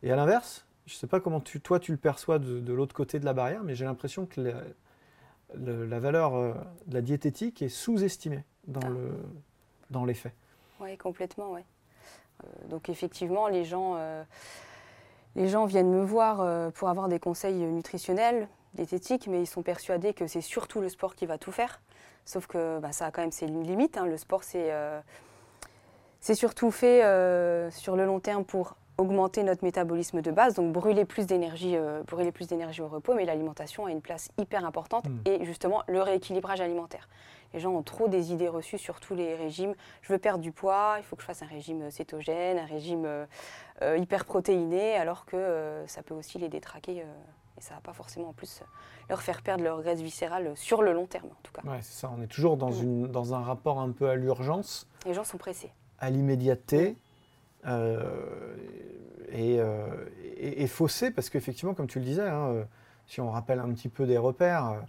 Et 0.04 0.12
à 0.12 0.16
l'inverse, 0.16 0.66
je 0.86 0.94
ne 0.94 0.98
sais 0.98 1.08
pas 1.08 1.20
comment 1.20 1.40
tu, 1.40 1.60
toi 1.62 1.80
tu 1.80 1.92
le 1.92 1.98
perçois 1.98 2.38
de, 2.38 2.60
de 2.60 2.74
l'autre 2.74 2.94
côté 2.94 3.20
de 3.20 3.26
la 3.26 3.34
barrière, 3.34 3.64
mais 3.64 3.74
j'ai 3.74 3.86
l'impression 3.86 4.28
que 4.28 4.54
le- 5.56 5.86
la 5.86 6.00
valeur 6.00 6.36
euh, 6.36 6.54
de 6.88 6.94
la 6.94 7.02
diététique 7.02 7.62
est 7.62 7.70
sous-estimée 7.70 8.44
dans, 8.68 8.80
Ah. 8.84 8.90
le, 8.90 9.12
dans 9.90 10.06
les 10.06 10.14
faits. 10.14 10.34
Oui, 10.80 10.98
complètement, 10.98 11.52
ouais. 11.52 11.66
Euh, 12.44 12.68
donc 12.70 12.90
effectivement, 12.90 13.48
les 13.48 13.66
gens, 13.66 13.96
euh, 13.98 14.24
les 15.36 15.48
gens 15.48 15.66
viennent 15.66 15.92
me 15.92 16.04
voir 16.04 16.72
pour 16.74 16.90
avoir 16.90 17.08
des 17.10 17.20
conseils 17.20 17.56
nutritionnels, 17.66 18.48
diététiques, 18.76 19.28
mais 19.28 19.42
ils 19.42 19.48
sont 19.48 19.64
persuadés 19.64 20.14
que 20.14 20.28
c'est 20.28 20.42
surtout 20.42 20.80
le 20.82 20.90
sport 20.90 21.16
qui 21.16 21.26
va 21.26 21.38
tout 21.38 21.52
faire. 21.52 21.82
Sauf 22.26 22.48
que 22.48 22.80
bah, 22.80 22.92
ça 22.92 23.08
a 23.08 23.12
quand 23.12 23.22
même 23.22 23.32
ses 23.32 23.48
limites. 23.48 23.98
hein. 23.98 24.06
Le 24.06 24.18
sport, 24.18 24.44
c'est 24.44 24.72
c'est 26.22 26.36
surtout 26.36 26.70
fait 26.70 27.04
euh, 27.04 27.72
sur 27.72 27.96
le 27.96 28.06
long 28.06 28.20
terme 28.20 28.44
pour 28.46 28.76
augmenter 29.00 29.44
notre 29.44 29.64
métabolisme 29.64 30.22
de 30.22 30.30
base, 30.32 30.54
donc 30.56 30.72
brûler 30.74 31.06
plus 31.06 31.26
d'énergie, 31.26 31.76
euh, 31.76 32.04
brûler 32.04 32.32
plus 32.32 32.48
d'énergie 32.48 32.82
au 32.82 32.88
repos, 32.88 33.14
mais 33.16 33.26
l'alimentation 33.26 33.86
a 33.86 33.92
une 33.92 34.02
place 34.02 34.30
hyper 34.38 34.66
importante 34.66 35.08
Mm. 35.08 35.18
et 35.26 35.46
justement 35.46 35.82
le 35.88 36.02
rééquilibrage 36.02 36.62
alimentaire. 36.62 37.08
Les 37.54 37.60
gens 37.60 37.72
ont 37.72 37.82
trop 37.82 38.08
des 38.08 38.32
idées 38.32 38.48
reçues 38.50 38.78
sur 38.78 39.00
tous 39.00 39.16
les 39.16 39.34
régimes. 39.36 39.74
Je 40.04 40.14
veux 40.14 40.20
perdre 40.20 40.42
du 40.42 40.52
poids, 40.52 40.96
il 41.00 41.04
faut 41.04 41.16
que 41.16 41.22
je 41.24 41.28
fasse 41.28 41.42
un 41.42 41.48
régime 41.48 41.90
cétogène, 41.90 42.60
un 42.60 42.66
régime 42.66 43.06
euh, 43.06 43.26
euh, 43.82 43.98
hyper 43.98 44.26
protéiné, 44.26 44.96
alors 44.96 45.26
que 45.26 45.36
euh, 45.38 45.88
ça 45.88 46.04
peut 46.04 46.14
aussi 46.14 46.38
les 46.38 46.50
détraquer 46.50 47.02
euh, 47.02 47.06
et 47.58 47.62
ça 47.62 47.74
va 47.74 47.80
pas 47.82 47.94
forcément 47.94 48.30
en 48.30 48.34
plus 48.34 48.60
euh, 48.62 48.66
leur 49.10 49.22
faire 49.24 49.42
perdre 49.42 49.64
leur 49.64 49.82
graisse 49.82 50.02
viscérale 50.02 50.52
sur 50.56 50.82
le 50.84 50.94
long 50.94 51.08
terme 51.08 51.28
en 51.30 51.42
tout 51.42 51.52
cas. 51.52 51.62
Ouais, 51.68 51.80
c'est 51.82 52.02
ça. 52.02 52.12
On 52.16 52.22
est 52.22 52.28
toujours 52.28 52.56
dans, 52.58 52.72
une, 52.72 53.08
dans 53.08 53.34
un 53.34 53.42
rapport 53.42 53.80
un 53.80 53.92
peu 53.92 54.08
à 54.10 54.16
l'urgence, 54.16 54.88
Les 55.08 55.14
gens 55.16 55.24
sont 55.24 55.38
pressés. 55.38 55.72
à 56.00 56.10
l'immédiateté 56.12 56.90
euh, 56.90 56.94
et, 59.32 59.60
euh, 59.60 59.88
et- 60.38 60.64
et 60.64 60.68
faussé, 60.68 61.12
parce 61.12 61.30
qu'effectivement, 61.30 61.74
comme 61.74 61.88
tu 61.88 62.00
le 62.00 62.06
disais, 62.06 62.28
hein, 62.28 62.48
euh, 62.50 62.64
si 63.08 63.22
on 63.22 63.30
rappelle 63.32 63.60
un 63.60 63.72
petit 63.74 63.90
peu 63.90 64.06
des 64.06 64.18
repères, 64.18 64.66
euh, 64.68 64.80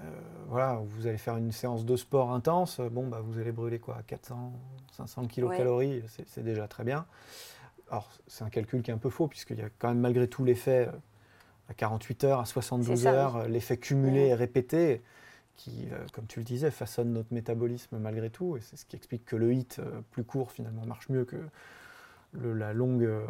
euh, 0.00 0.02
voilà, 0.48 0.80
vous 0.84 1.06
allez 1.06 1.18
faire 1.18 1.36
une 1.36 1.52
séance 1.52 1.84
de 1.84 1.96
sport 1.96 2.32
intense, 2.32 2.80
euh, 2.80 2.88
bon, 2.88 3.06
bah, 3.06 3.20
vous 3.24 3.38
allez 3.38 3.52
brûler 3.52 3.78
quoi 3.78 3.98
400, 4.06 4.52
500 4.92 5.26
kilocalories, 5.26 6.02
c'est- 6.08 6.26
c'est 6.28 6.42
déjà 6.44 6.68
très 6.68 6.84
bien. 6.84 7.06
Alors, 7.90 8.10
c'est 8.26 8.44
un 8.44 8.50
calcul 8.50 8.82
qui 8.82 8.90
est 8.90 8.94
un 8.94 8.98
peu 8.98 9.10
faux, 9.10 9.28
puisqu'il 9.28 9.58
y 9.58 9.62
a 9.62 9.68
quand 9.78 9.88
même 9.88 10.00
malgré 10.00 10.26
tout 10.28 10.44
l'effet 10.44 10.88
euh, 10.88 10.96
à 11.68 11.74
48 11.74 12.24
heures, 12.24 12.40
à 12.40 12.44
72 12.44 12.98
C'est 12.98 13.04
ça, 13.04 13.12
heures, 13.14 13.36
euh, 13.36 13.48
l'effet 13.48 13.76
cumulé 13.76 14.26
et 14.28 14.34
répété, 14.34 15.02
qui, 15.56 15.86
euh, 15.92 15.98
comme 16.12 16.26
tu 16.26 16.40
le 16.40 16.44
disais, 16.44 16.70
façonne 16.70 17.12
notre 17.12 17.32
métabolisme 17.32 17.96
malgré 17.98 18.28
tout. 18.30 18.56
Et 18.56 18.60
c'est 18.60 18.76
ce 18.76 18.84
qui 18.84 18.96
explique 18.96 19.24
que 19.24 19.36
le 19.36 19.52
HIT 19.52 19.78
euh, 19.78 20.00
plus 20.10 20.24
court, 20.24 20.50
finalement, 20.50 20.84
marche 20.86 21.08
mieux 21.08 21.24
que 21.24 21.36
le, 22.34 22.52
la 22.52 22.72
longue, 22.72 23.04
euh, 23.04 23.24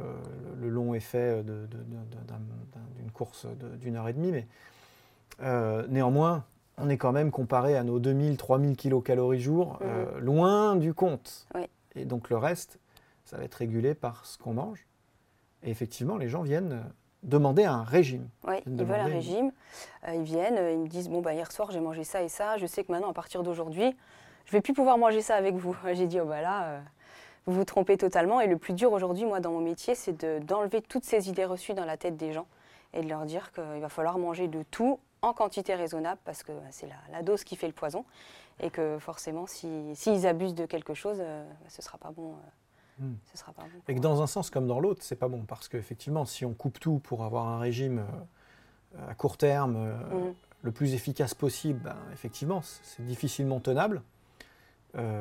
le 0.60 0.68
long 0.68 0.94
effet 0.94 1.42
d'une 1.44 3.10
course 3.12 3.46
d'une 3.80 3.96
heure 3.96 4.08
et 4.08 4.12
demie. 4.12 4.32
Mais 4.32 4.46
euh, 5.42 5.86
néanmoins, 5.88 6.44
on 6.78 6.88
est 6.88 6.96
quand 6.96 7.12
même 7.12 7.30
comparé 7.30 7.76
à 7.76 7.84
nos 7.84 7.98
2000, 7.98 8.36
3000 8.36 8.76
kilocalories 8.76 9.40
jour, 9.40 9.78
euh, 9.82 10.18
loin 10.20 10.76
du 10.76 10.94
compte. 10.94 11.46
Oui. 11.54 11.62
Et 11.94 12.04
donc 12.04 12.30
le 12.30 12.36
reste, 12.36 12.78
ça 13.24 13.36
va 13.36 13.44
être 13.44 13.54
régulé 13.54 13.94
par 13.94 14.26
ce 14.26 14.38
qu'on 14.38 14.54
mange. 14.54 14.86
Et 15.62 15.70
effectivement, 15.70 16.16
les 16.16 16.28
gens 16.28 16.42
viennent 16.42 16.72
euh, 16.72 16.82
demander 17.22 17.64
un 17.64 17.84
régime. 17.84 18.28
Oui, 18.46 18.56
ils 18.66 18.84
veulent 18.84 19.00
un 19.00 19.04
régime. 19.04 19.52
Euh, 20.08 20.14
ils 20.14 20.22
viennent, 20.22 20.58
ils 20.72 20.78
me 20.78 20.88
disent 20.88 21.08
bon 21.08 21.22
bah 21.22 21.32
hier 21.32 21.50
soir 21.52 21.70
j'ai 21.70 21.80
mangé 21.80 22.04
ça 22.04 22.22
et 22.22 22.28
ça. 22.28 22.58
Je 22.58 22.66
sais 22.66 22.84
que 22.84 22.92
maintenant 22.92 23.10
à 23.10 23.14
partir 23.14 23.42
d'aujourd'hui, 23.42 23.96
je 24.46 24.52
vais 24.52 24.60
plus 24.60 24.74
pouvoir 24.74 24.98
manger 24.98 25.22
ça 25.22 25.36
avec 25.36 25.54
vous. 25.54 25.76
J'ai 25.94 26.06
dit, 26.06 26.20
oh 26.20 26.26
bah 26.26 26.42
là, 26.42 26.80
vous 27.46 27.52
vous 27.54 27.64
trompez 27.64 27.96
totalement. 27.96 28.40
Et 28.40 28.46
le 28.46 28.56
plus 28.58 28.72
dur 28.74 28.92
aujourd'hui, 28.92 29.24
moi, 29.24 29.40
dans 29.40 29.52
mon 29.52 29.60
métier, 29.60 29.94
c'est 29.94 30.12
de- 30.24 30.38
d'enlever 30.44 30.80
toutes 30.82 31.04
ces 31.04 31.28
idées 31.28 31.44
reçues 31.44 31.74
dans 31.74 31.84
la 31.84 31.96
tête 31.96 32.16
des 32.16 32.32
gens 32.32 32.46
et 32.92 33.02
de 33.02 33.08
leur 33.08 33.24
dire 33.26 33.52
qu'il 33.52 33.80
va 33.80 33.88
falloir 33.88 34.18
manger 34.18 34.48
de 34.48 34.62
tout 34.70 34.98
en 35.22 35.32
quantité 35.32 35.74
raisonnable 35.74 36.20
parce 36.24 36.42
que 36.42 36.52
c'est 36.70 36.86
la, 36.86 36.96
la 37.12 37.22
dose 37.22 37.44
qui 37.44 37.56
fait 37.56 37.66
le 37.66 37.72
poison 37.72 38.04
et 38.60 38.70
que 38.70 38.98
forcément, 38.98 39.46
si- 39.46 39.94
s'ils 39.96 40.26
abusent 40.26 40.54
de 40.54 40.66
quelque 40.66 40.94
chose, 40.94 41.16
euh, 41.20 41.44
bah, 41.48 41.66
ce 41.68 41.82
sera 41.82 41.98
pas 41.98 42.10
bon. 42.10 42.32
euh, 42.32 42.36
Hmm. 43.00 43.14
Ce 43.32 43.36
sera 43.38 43.50
pas 43.52 43.62
bon. 43.62 43.80
Et 43.88 43.94
que 43.96 44.00
dans 44.00 44.22
un 44.22 44.28
sens 44.28 44.50
comme 44.50 44.68
dans 44.68 44.78
l'autre, 44.78 45.02
c'est 45.02 45.16
pas 45.16 45.26
bon. 45.26 45.42
Parce 45.48 45.66
qu'effectivement, 45.66 46.24
si 46.24 46.44
on 46.44 46.54
coupe 46.54 46.78
tout 46.78 47.00
pour 47.00 47.24
avoir 47.24 47.48
un 47.48 47.58
régime 47.58 48.06
euh, 48.96 49.10
à 49.10 49.14
court 49.16 49.36
terme, 49.36 49.76
Mhm. 50.12 50.32
le 50.62 50.70
plus 50.70 50.94
efficace 50.94 51.34
possible, 51.34 51.80
ben, 51.80 51.96
effectivement, 52.12 52.60
c'est 52.62 53.04
difficilement 53.04 53.58
tenable. 53.58 54.00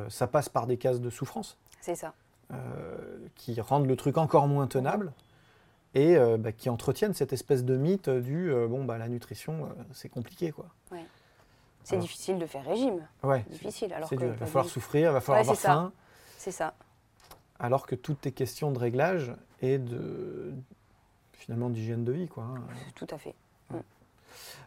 Ça 0.09 0.27
passe 0.27 0.49
par 0.49 0.67
des 0.67 0.77
cases 0.77 1.01
de 1.01 1.09
souffrance 1.09 1.57
C'est 1.83 1.95
ça. 1.95 2.13
euh, 2.53 3.17
qui 3.35 3.59
rendent 3.59 3.87
le 3.87 3.95
truc 3.97 4.17
encore 4.17 4.47
moins 4.47 4.67
tenable 4.67 5.11
et 5.95 6.15
euh, 6.15 6.37
bah, 6.37 6.53
qui 6.53 6.69
entretiennent 6.69 7.13
cette 7.13 7.33
espèce 7.33 7.65
de 7.65 7.75
mythe 7.75 8.09
du 8.09 8.51
euh, 8.51 8.67
bon, 8.67 8.85
bah, 8.85 8.97
la 8.97 9.09
nutrition, 9.09 9.65
euh, 9.65 9.83
c'est 9.91 10.07
compliqué. 10.07 10.51
quoi. 10.51 10.67
C'est 11.83 11.95
Alors. 11.95 12.03
difficile 12.03 12.39
de 12.39 12.45
faire 12.45 12.63
régime. 12.65 13.05
Ouais, 13.21 13.43
Difficile. 13.49 13.91
Alors 13.93 14.07
c'est 14.07 14.15
que 14.15 14.21
dur. 14.23 14.33
Il 14.33 14.39
va 14.39 14.45
falloir 14.45 14.65
souffrir, 14.69 15.09
il 15.11 15.13
va 15.13 15.19
falloir 15.19 15.39
Ouais, 15.43 15.49
avoir 15.49 15.57
c'est 15.57 15.67
faim. 15.67 15.91
C'est 16.37 16.51
ça. 16.51 16.73
alors 17.59 17.85
que 17.85 17.95
tout 17.95 18.15
est 18.25 18.31
question 18.31 18.71
de 18.71 18.79
réglage 18.79 19.33
et 19.61 19.77
de 19.77 20.53
finalement 21.33 21.69
d'hygiène 21.69 22.05
de 22.05 22.13
vie. 22.13 22.27
Quoi, 22.29 22.43
hein. 22.45 22.61
Tout 22.95 23.07
à 23.09 23.17
fait. 23.17 23.35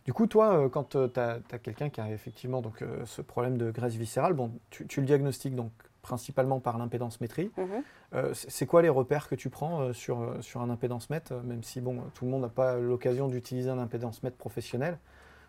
Du 0.04 0.12
coup, 0.12 0.26
toi, 0.26 0.68
quand 0.70 0.90
tu 0.90 0.98
as, 1.18 1.40
quelqu'un 1.62 1.88
qui 1.88 2.00
a 2.00 2.10
effectivement 2.10 2.60
donc, 2.62 2.84
ce 3.06 3.22
problème 3.22 3.56
de 3.58 3.70
graisse 3.72 3.94
viscérale, 3.94 4.34
bon, 4.34 4.52
tu, 4.70 4.86
tu 4.86 5.00
le 5.00 5.06
diagnostiques 5.06 5.56
donc 5.56 5.72
principalement 6.10 6.60
par 6.60 6.78
l'impédance-métrie. 6.78 7.50
Mhm. 7.56 7.66
Euh, 8.14 8.32
c'est 8.34 8.64
quoi 8.66 8.80
les 8.80 8.88
repères 8.88 9.28
que 9.28 9.34
tu 9.34 9.50
prends 9.50 9.80
euh, 9.80 9.92
sur, 9.92 10.20
euh, 10.22 10.40
sur 10.40 10.60
un 10.62 10.70
impédance-mètre, 10.70 11.32
euh, 11.32 11.42
même 11.42 11.64
si 11.64 11.80
bon, 11.80 12.00
tout 12.14 12.24
le 12.24 12.30
monde 12.30 12.42
n'a 12.42 12.48
pas 12.48 12.76
l'occasion 12.76 13.26
d'utiliser 13.26 13.68
un 13.70 13.78
impédance-mètre 13.78 14.36
professionnel? 14.36 14.98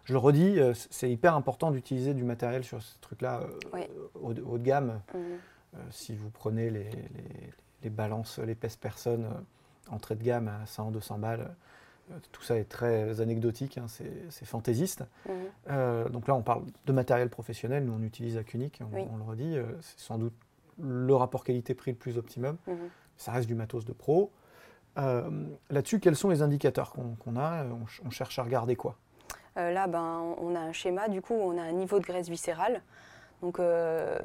Je 0.05 0.13
le 0.13 0.19
redis, 0.19 0.57
c'est 0.89 1.11
hyper 1.11 1.35
important 1.35 1.69
d'utiliser 1.69 2.13
du 2.13 2.23
matériel 2.23 2.63
sur 2.63 2.81
ce 2.81 2.97
truc-là 3.01 3.41
Oui. 3.73 3.81
haut, 4.15 4.33
de- 4.33 4.41
haut 4.41 4.57
de 4.57 4.63
gamme. 4.63 5.01
Mhm. 5.13 5.21
Si 5.91 6.15
vous 6.15 6.29
prenez 6.31 6.69
les, 6.71 6.85
les- 6.89 7.53
les 7.83 7.89
balances, 7.91 8.39
l'épaisse 8.39 8.77
personne, 8.77 9.25
euh, 9.25 9.93
entrée 9.93 10.15
de 10.15 10.23
gamme 10.23 10.47
à 10.47 10.65
100, 10.65 10.91
200 10.91 11.19
balles, 11.19 11.53
tout 12.31 12.41
ça 12.41 12.57
est 12.57 12.63
très 12.69 13.19
anecdotique, 13.19 13.77
hein, 13.77 13.87
c'est 13.89 14.45
fantaisiste. 14.45 15.03
Mhm. 15.27 15.33
Euh, 15.71 16.07
donc 16.09 16.29
là, 16.29 16.35
on 16.35 16.41
parle 16.41 16.63
de 16.85 16.93
matériel 16.93 17.29
professionnel, 17.29 17.83
nous 17.83 17.91
on 17.93 18.01
utilise 18.01 18.37
Acunic, 18.37 18.79
on, 18.81 18.95
Oui. 18.95 19.03
on 19.13 19.17
le 19.17 19.23
redit, 19.23 19.57
c'est 19.81 19.99
sans 19.99 20.17
doute 20.17 20.33
le 20.81 21.15
rapport 21.15 21.43
qualité-prix 21.43 21.91
le 21.91 21.98
plus 21.98 22.17
optimum, 22.17 22.57
Mhm. 22.67 22.89
ça 23.17 23.31
reste 23.31 23.48
du 23.48 23.55
matos 23.55 23.86
de 23.86 23.93
pro. 23.93 24.31
Euh, 24.98 25.29
Là-dessus, 25.69 26.00
quels 26.00 26.15
sont 26.15 26.29
les 26.29 26.41
indicateurs 26.41 26.91
qu'on 26.91 27.36
a? 27.36 27.63
On, 27.65 27.86
ch- 27.88 28.01
on 28.05 28.10
cherche 28.10 28.39
à 28.39 28.43
regarder 28.43 28.75
quoi? 28.75 28.96
Euh, 29.57 29.72
là, 29.72 29.88
ben, 29.88 30.36
on 30.39 30.55
a 30.55 30.60
un 30.60 30.72
schéma, 30.72 31.07
du 31.07 31.22
coup, 31.22 31.34
on 31.34 31.57
a 31.57 31.62
un 31.62 31.72
niveau 31.72 32.00
de 32.00 32.05
graisse 32.05 32.29
viscérale. 32.29 32.81
Donc, 33.43 33.60
euh, 33.60 34.17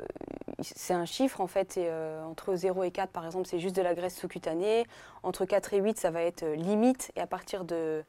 c'est 0.60 0.94
un 0.94 1.04
chiffre, 1.04 1.42
en 1.42 1.46
fait, 1.46 1.76
et, 1.76 1.90
entre 2.24 2.54
0 2.54 2.84
et 2.84 2.90
4, 2.90 3.10
par 3.10 3.26
exemple, 3.26 3.46
c'est 3.46 3.58
juste 3.58 3.76
de 3.76 3.82
la 3.82 3.94
graisse 3.94 4.16
sous-cutanée. 4.16 4.86
Entre 5.22 5.44
4 5.44 5.74
et 5.74 5.80
8, 5.80 5.98
ça 5.98 6.10
va 6.10 6.22
être 6.22 6.46
limite. 6.46 7.12
Et 7.16 7.20
à 7.20 7.26
partir 7.26 7.64
de 7.64 8.02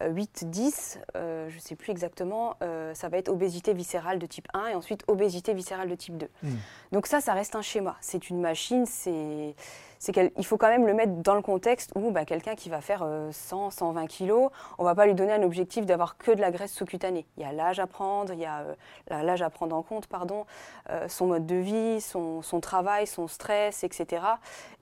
8, 0.00 0.50
10, 0.50 1.00
euh, 1.16 1.48
je 1.48 1.54
ne 1.56 1.60
sais 1.60 1.76
plus 1.76 1.90
exactement, 1.90 2.56
euh, 2.62 2.94
ça 2.94 3.08
va 3.08 3.18
être 3.18 3.28
obésité 3.28 3.72
viscérale 3.74 4.18
de 4.18 4.26
type 4.26 4.48
1 4.54 4.68
et 4.68 4.74
ensuite 4.74 5.04
obésité 5.08 5.54
viscérale 5.54 5.88
de 5.88 5.94
type 5.94 6.16
2. 6.16 6.28
Hmm. 6.42 6.56
Donc 6.92 7.06
ça, 7.06 7.20
ça 7.20 7.34
reste 7.34 7.56
un 7.56 7.62
schéma. 7.62 7.96
C'est 8.00 8.30
une 8.30 8.40
machine, 8.40 8.86
c'est... 8.86 9.54
c'est 9.98 10.12
qu'elle- 10.12 10.30
il 10.36 10.44
faut 10.46 10.56
quand 10.56 10.68
même 10.68 10.86
le 10.86 10.94
mettre 10.94 11.12
dans 11.22 11.34
le 11.34 11.42
contexte 11.42 11.90
où 11.94 12.10
bah, 12.10 12.24
quelqu'un 12.24 12.54
qui 12.54 12.68
va 12.68 12.80
faire 12.80 13.02
euh, 13.02 13.30
100, 13.32 13.70
120 13.70 14.06
kilos, 14.06 14.50
on 14.78 14.84
va 14.84 14.94
pas 14.94 15.06
lui 15.06 15.14
donner 15.14 15.32
un 15.32 15.42
objectif 15.42 15.86
d'avoir 15.86 16.16
que 16.16 16.30
de 16.32 16.40
la 16.40 16.50
graisse 16.50 16.72
sous-cutanée. 16.72 17.26
Il 17.36 17.42
y 17.42 17.46
a 17.46 17.52
l'âge 17.52 17.80
à 17.80 17.86
prendre, 17.86 18.32
il 18.32 18.40
y 18.40 18.44
a 18.46 18.60
euh, 18.60 19.22
l'âge 19.22 19.42
à 19.42 19.50
prendre 19.50 19.74
en 19.76 19.82
compte, 19.82 20.06
pardon, 20.06 20.46
euh, 20.90 21.08
son 21.08 21.26
mode 21.26 21.46
de 21.46 21.56
vie, 21.56 22.00
son, 22.00 22.42
son 22.42 22.60
travail, 22.60 23.06
son 23.06 23.28
stress, 23.28 23.84
etc. 23.84 24.22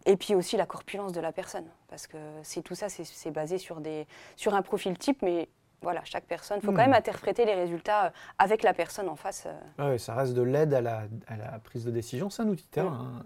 Et 0.04 0.16
puis 0.16 0.34
aussi 0.34 0.56
la 0.56 0.66
corpulence 0.66 1.12
de 1.12 1.20
la 1.20 1.32
personne, 1.32 1.66
parce 1.88 2.06
que 2.06 2.16
c'est 2.42 2.62
tout 2.62 2.74
ça, 2.74 2.88
c'est- 2.88 3.30
basé 3.30 3.58
sur, 3.58 3.80
des, 3.80 4.06
sur 4.36 4.54
un 4.54 4.62
profil 4.62 4.96
type, 4.98 5.20
mais 5.22 5.48
voilà, 5.82 6.00
chaque 6.04 6.24
personne, 6.24 6.58
il 6.62 6.64
faut 6.64 6.72
Hmm. 6.72 6.76
quand 6.76 6.82
même 6.82 6.94
interpréter 6.94 7.44
les 7.44 7.54
résultats 7.54 8.06
euh, 8.06 8.10
avec 8.38 8.62
la 8.62 8.72
personne 8.72 9.08
en 9.08 9.16
face. 9.16 9.44
euh. 9.46 9.52
Ah 9.78 9.88
ouais, 9.90 9.98
Ça 9.98 10.14
reste 10.14 10.32
de 10.34 10.42
l'aide 10.42 10.72
à 10.74 10.80
la, 10.80 11.02
à 11.28 11.36
la 11.36 11.58
prise 11.58 11.84
de 11.84 11.90
décision, 11.90 12.30
c'est 12.30 12.42
un 12.42 12.48
outil. 12.48 12.66
Mm. 12.76 12.80
hein. 12.80 13.22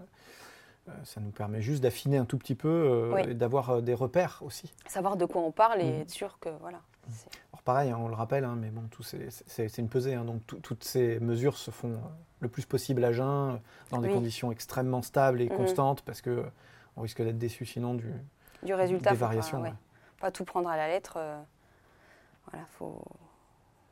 Euh, 0.89 0.91
Ça 1.03 1.21
nous 1.21 1.29
permet 1.31 1.61
juste 1.61 1.83
d'affiner 1.83 2.17
un 2.17 2.25
tout 2.25 2.37
petit 2.37 2.55
peu 2.55 2.67
euh, 2.67 3.13
Oui. 3.13 3.21
et 3.29 3.33
d'avoir 3.33 3.69
euh, 3.69 3.81
des 3.81 3.93
repères 3.93 4.39
aussi. 4.43 4.73
savoir 4.87 5.15
de 5.15 5.25
quoi 5.25 5.41
on 5.41 5.51
parle 5.51 5.81
et 5.81 5.85
Mhm. 5.93 6.01
être 6.01 6.09
sûr 6.09 6.37
que 6.39 6.49
voilà. 6.59 6.79
c'est- 7.09 7.29
Alors 7.53 7.61
pareil, 7.63 7.91
hein, 7.91 7.97
on 7.99 8.07
le 8.07 8.13
rappelle, 8.15 8.43
hein, 8.45 8.55
mais 8.59 8.69
bon, 8.69 8.83
tout 8.89 9.03
c'est- 9.03 9.77
une 9.77 9.89
pesée, 9.89 10.13
hein, 10.15 10.23
donc 10.25 10.45
tout- 10.47 10.59
toutes 10.59 10.83
ces 10.83 11.19
mesures 11.19 11.57
se 11.57 11.69
font 11.71 11.99
le 12.39 12.47
plus 12.47 12.65
possible 12.65 13.03
à 13.03 13.11
jeun, 13.11 13.59
dans 13.91 13.99
des 14.01 14.09
conditions 14.09 14.51
extrêmement 14.51 15.01
stables 15.01 15.41
et 15.41 15.49
Mhm. 15.49 15.57
constantes, 15.57 16.01
parce 16.03 16.21
que 16.21 16.43
on 16.97 17.01
risque 17.01 17.21
d'être 17.21 17.37
déçu 17.37 17.65
sinon 17.65 17.93
du, 17.95 18.11
Du 18.63 18.73
résultat, 18.73 19.11
des 19.11 19.15
variations. 19.17 19.57
Pas, 19.57 19.63
ouais, 19.65 19.69
ouais. 19.69 19.75
pas 20.19 20.31
tout 20.31 20.45
prendre 20.45 20.69
à 20.69 20.77
la 20.77 20.87
lettre. 20.87 21.15
euh, 21.17 21.39
voilà, 22.51 22.65
faut, 22.77 23.01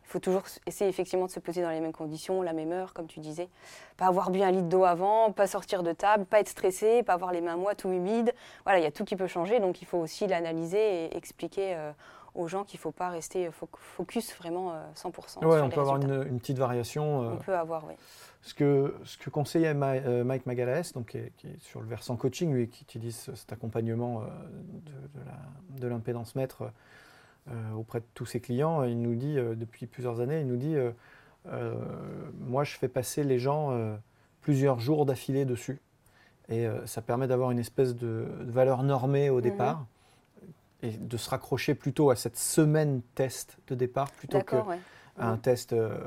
il 0.09 0.11
faut 0.13 0.19
toujours 0.19 0.41
essayer 0.65 0.89
effectivement 0.89 1.27
de 1.27 1.31
se 1.31 1.39
poser 1.39 1.61
dans 1.61 1.69
les 1.69 1.79
mêmes 1.79 1.91
conditions, 1.93 2.41
la 2.41 2.51
même 2.53 2.71
heure, 2.71 2.93
comme 2.95 3.05
tu 3.05 3.19
disais. 3.19 3.47
Pas 3.95 4.07
avoir 4.07 4.31
bu 4.31 4.41
un 4.41 4.49
litre 4.49 4.67
d'eau 4.67 4.83
avant, 4.83 5.31
pas 5.31 5.45
sortir 5.45 5.83
de 5.83 5.91
table, 5.93 6.25
pas 6.25 6.39
être 6.39 6.49
stressé, 6.49 7.03
pas 7.03 7.13
avoir 7.13 7.31
les 7.31 7.41
mains 7.41 7.57
moites 7.57 7.85
ou 7.85 7.91
humides. 7.91 8.33
Voilà, 8.63 8.79
il 8.79 8.83
y 8.83 8.87
a 8.87 8.91
tout 8.91 9.05
qui 9.05 9.15
peut 9.15 9.27
changer, 9.27 9.59
donc 9.59 9.83
il 9.83 9.85
faut 9.85 9.99
aussi 9.99 10.25
l'analyser 10.25 11.05
et 11.05 11.15
expliquer 11.17 11.75
euh, 11.75 11.91
aux 12.33 12.47
gens 12.47 12.63
qu'il 12.63 12.79
ne 12.79 12.81
faut 12.81 12.91
pas 12.91 13.09
rester 13.09 13.49
fo- 13.49 13.67
focus 13.77 14.33
vraiment 14.35 14.73
euh, 14.73 14.83
100% 14.95 15.45
Ouais, 15.45 15.57
sur 15.57 15.65
on 15.65 15.69
peut 15.69 15.79
avoir 15.81 15.97
une, 15.97 16.25
une 16.27 16.39
petite 16.39 16.57
variation. 16.57 17.21
euh, 17.25 17.33
On 17.33 17.37
peut 17.37 17.55
avoir, 17.55 17.85
oui. 17.85 17.93
Ce 18.41 18.55
que, 18.55 18.95
ce 19.03 19.15
que 19.19 19.29
conseillait 19.29 19.75
Ma- 19.75 19.91
euh, 19.93 20.23
Mike 20.23 20.47
Magalaes, 20.47 20.89
donc, 20.95 21.09
qui, 21.09 21.17
est, 21.19 21.33
qui 21.37 21.45
est 21.45 21.59
sur 21.61 21.81
le 21.81 21.87
versant 21.87 22.15
coaching, 22.15 22.51
lui, 22.51 22.67
qui 22.67 22.81
utilise 22.83 23.15
ce- 23.15 23.35
cet 23.35 23.53
accompagnement 23.53 24.21
euh, 24.23 24.25
de, 25.75 25.81
de 25.81 25.87
l'impédance 25.87 26.33
euh, 26.35 26.67
auprès 27.75 27.99
de 27.99 28.05
tous 28.13 28.25
ses 28.25 28.39
clients, 28.39 28.83
il 28.83 29.01
nous 29.01 29.15
dit, 29.15 29.37
euh, 29.37 29.55
depuis 29.55 29.87
plusieurs 29.87 30.19
années, 30.21 30.41
il 30.41 30.47
nous 30.47 30.57
dit, 30.57 30.75
euh, 30.75 30.91
euh, 31.47 31.73
moi 32.47 32.63
je 32.63 32.75
fais 32.77 32.87
passer 32.87 33.23
les 33.23 33.39
gens 33.39 33.71
euh, 33.71 33.95
plusieurs 34.41 34.79
jours 34.79 35.05
d'affilée 35.05 35.45
dessus. 35.45 35.79
Et 36.49 36.65
euh, 36.67 36.85
ça 36.87 37.01
permet 37.01 37.27
d'avoir 37.27 37.51
une 37.51 37.59
espèce 37.59 37.95
de, 37.95 38.25
valeur 38.47 38.83
normée 38.83 39.29
au 39.29 39.37
Mhm. 39.37 39.41
départ 39.41 39.85
et 40.81 40.91
de 40.91 41.17
se 41.17 41.29
raccrocher 41.29 41.75
plutôt 41.75 42.09
à 42.09 42.15
cette 42.15 42.37
semaine 42.37 43.01
test 43.15 43.57
de 43.67 43.75
départ 43.75 44.11
plutôt 44.11 44.39
que 44.39 44.55
D'accord, 44.55 44.67
ouais. 44.67 44.79
à 45.17 45.29
un 45.29 45.35
Mhm. 45.35 45.41
test 45.41 45.73
euh, 45.73 45.97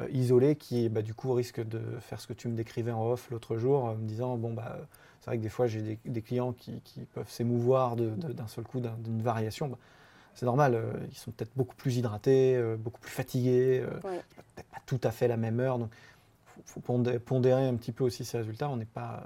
euh, 0.00 0.08
isolé 0.12 0.56
qui, 0.56 0.88
bah, 0.88 1.02
du 1.02 1.12
coup, 1.14 1.32
risque 1.32 1.60
de 1.60 1.80
faire 2.00 2.20
ce 2.20 2.26
que 2.26 2.32
tu 2.32 2.48
me 2.48 2.54
décrivais 2.56 2.92
en 2.92 3.04
off 3.10 3.28
l'autre 3.30 3.56
jour, 3.56 3.84
en 3.84 3.94
me 3.96 4.06
disant 4.06 4.36
bon, 4.36 4.52
bah, 4.54 4.78
c'est 5.20 5.26
vrai 5.26 5.38
que 5.38 5.42
des 5.42 5.48
fois, 5.48 5.66
j'ai 5.66 5.82
des, 5.82 5.98
des 6.04 6.22
clients 6.22 6.52
qui, 6.52 6.80
qui 6.82 7.00
peuvent 7.00 7.28
s'émouvoir 7.30 7.96
d'un 7.96 8.46
seul 8.46 8.64
coup 8.64 8.80
d'un- 8.80 8.96
d'une 8.98 9.22
variation. 9.22 9.68
Bah, 9.68 9.78
c'est 10.34 10.46
normal, 10.46 10.74
euh, 10.74 10.92
ils 11.10 11.16
sont 11.16 11.30
peut-être 11.30 11.52
beaucoup 11.56 11.74
plus 11.74 11.96
hydratés, 11.96 12.56
euh, 12.56 12.76
beaucoup 12.76 13.00
plus 13.00 13.10
fatigués, 13.10 13.82
euh, 13.84 13.98
peut-être 14.00 14.68
pas 14.70 14.80
tout 14.86 15.00
à 15.02 15.10
fait 15.10 15.28
la 15.28 15.36
même 15.36 15.60
heure. 15.60 15.78
Donc, 15.78 15.90
il 15.92 16.62
faut, 16.64 16.80
faut 16.80 16.80
pondé- 16.80 17.18
pondérer 17.18 17.66
un 17.66 17.74
petit 17.76 17.92
peu 17.92 18.04
aussi 18.04 18.24
ces 18.24 18.38
résultats. 18.38 18.68
On 18.68 18.76
n'est 18.76 18.84
pas. 18.84 19.24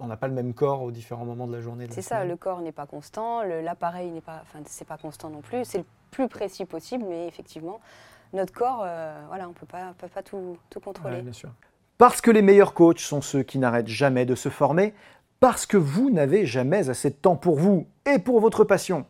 on 0.00 0.06
n'a 0.06 0.16
pas 0.16 0.28
le 0.28 0.34
même 0.34 0.54
corps 0.54 0.82
aux 0.82 0.90
différents 0.90 1.24
moments 1.24 1.46
de 1.46 1.52
la 1.54 1.60
journée. 1.60 1.86
C'est 1.90 2.02
ça, 2.02 2.16
semaine. 2.16 2.28
le 2.28 2.36
corps 2.36 2.60
n'est 2.60 2.72
pas 2.72 2.86
constant, 2.86 3.42
l'appareil 3.42 4.10
n'est 4.10 4.20
pas, 4.20 4.40
enfin, 4.42 4.60
c'est 4.66 4.86
pas 4.86 4.98
constant 4.98 5.30
non 5.30 5.40
plus. 5.40 5.64
C'est 5.64 5.78
le 5.78 5.84
plus 6.10 6.28
précis 6.28 6.64
possible, 6.64 7.04
mais 7.08 7.26
effectivement, 7.28 7.80
notre 8.32 8.52
corps, 8.52 8.78
voilà, 9.28 9.48
on 9.48 9.52
peut 9.52 9.66
pas, 9.66 9.94
peut 9.98 10.08
pas 10.08 10.22
tout, 10.22 10.56
tout 10.70 10.80
contrôler. 10.80 11.16
Ouais, 11.16 11.22
bien 11.22 11.32
sûr. 11.32 11.50
Parce 11.98 12.20
que 12.20 12.30
les 12.30 12.42
meilleurs 12.42 12.74
coachs 12.74 13.00
sont 13.00 13.20
ceux 13.20 13.42
qui 13.42 13.58
n'arrêtent 13.58 13.88
jamais 13.88 14.24
de 14.24 14.34
se 14.34 14.48
former, 14.48 14.94
parce 15.40 15.66
que 15.66 15.76
vous 15.76 16.10
n'avez 16.10 16.46
jamais 16.46 16.88
assez 16.88 17.10
de 17.10 17.14
temps 17.16 17.36
pour 17.36 17.56
vous 17.58 17.86
et 18.06 18.18
pour 18.18 18.40
votre 18.40 18.64
passion, 18.64 19.04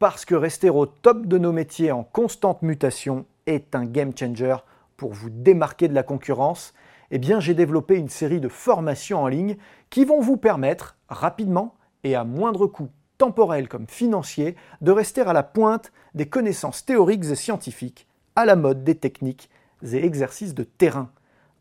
parce 0.00 0.24
que 0.24 0.34
rester 0.34 0.70
au 0.70 0.86
top 0.86 1.26
de 1.26 1.36
nos 1.36 1.52
métiers 1.52 1.92
en 1.92 2.04
constante 2.04 2.62
mutation 2.62 3.26
est 3.46 3.74
un 3.74 3.84
game 3.84 4.16
changer 4.18 4.56
pour 4.96 5.12
vous 5.12 5.28
démarquer 5.28 5.88
de 5.88 5.94
la 5.94 6.02
concurrence, 6.02 6.72
eh 7.10 7.18
bien 7.18 7.38
j'ai 7.38 7.52
développé 7.52 7.96
une 7.96 8.08
série 8.08 8.40
de 8.40 8.48
formations 8.48 9.22
en 9.22 9.28
ligne 9.28 9.58
qui 9.90 10.06
vont 10.06 10.22
vous 10.22 10.38
permettre 10.38 10.96
rapidement 11.10 11.74
et 12.02 12.14
à 12.14 12.24
moindre 12.24 12.66
coût 12.66 12.88
temporel 13.18 13.68
comme 13.68 13.86
financier 13.86 14.56
de 14.80 14.90
rester 14.90 15.20
à 15.20 15.34
la 15.34 15.42
pointe 15.42 15.92
des 16.14 16.30
connaissances 16.30 16.86
théoriques 16.86 17.26
et 17.26 17.34
scientifiques 17.34 18.08
à 18.36 18.46
la 18.46 18.56
mode 18.56 18.84
des 18.84 18.94
techniques 18.94 19.50
et 19.82 20.02
exercices 20.02 20.54
de 20.54 20.64
terrain. 20.64 21.10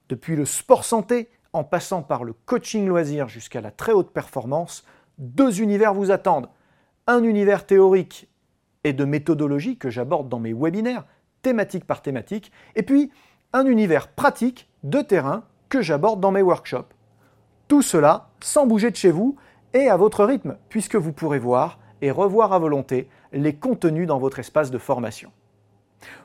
Depuis 0.08 0.38
le 0.38 0.46
sport 0.46 0.86
santé, 0.86 1.30
en 1.52 1.66
passant 1.66 2.04
par 2.04 2.24
le 2.24 2.32
coaching 2.46 2.88
loisir 2.88 3.28
jusqu'à 3.28 3.60
la 3.60 3.72
très 3.72 3.92
haute 3.92 4.14
performance, 4.14 4.86
deux 5.18 5.62
univers 5.62 5.94
vous 5.94 6.10
attendent. 6.10 6.48
Un 7.06 7.24
univers 7.24 7.66
théorique 7.66 8.29
et 8.84 8.94
de 8.94 9.06
méthodologie 9.06 9.78
que 9.78 9.90
j'aborde 9.90 10.30
dans 10.30 10.40
mes 10.40 10.54
webinaires, 10.54 11.06
thématique 11.42 11.86
par 11.86 12.02
thématique, 12.02 12.52
et 12.76 12.84
puis 12.84 13.12
un 13.54 13.66
univers 13.66 14.08
pratique, 14.10 14.68
de 14.84 15.02
terrain, 15.02 15.44
que 15.70 15.82
j'aborde 15.82 16.20
dans 16.20 16.32
mes 16.32 16.42
workshops. 16.42 16.94
Tout 17.68 17.82
cela 17.82 18.30
sans 18.42 18.66
bouger 18.66 18.92
de 18.92 18.96
chez 18.96 19.12
vous 19.12 19.36
et 19.74 19.90
à 19.90 19.98
votre 19.98 20.26
rythme, 20.26 20.58
puisque 20.70 20.96
vous 20.96 21.14
pourrez 21.14 21.40
voir 21.40 21.80
et 22.02 22.12
revoir 22.12 22.54
à 22.54 22.60
volonté 22.60 23.10
les 23.32 23.56
contenus 23.56 24.08
dans 24.08 24.20
votre 24.20 24.40
espace 24.40 24.72
de 24.72 24.78
formation. 24.78 25.32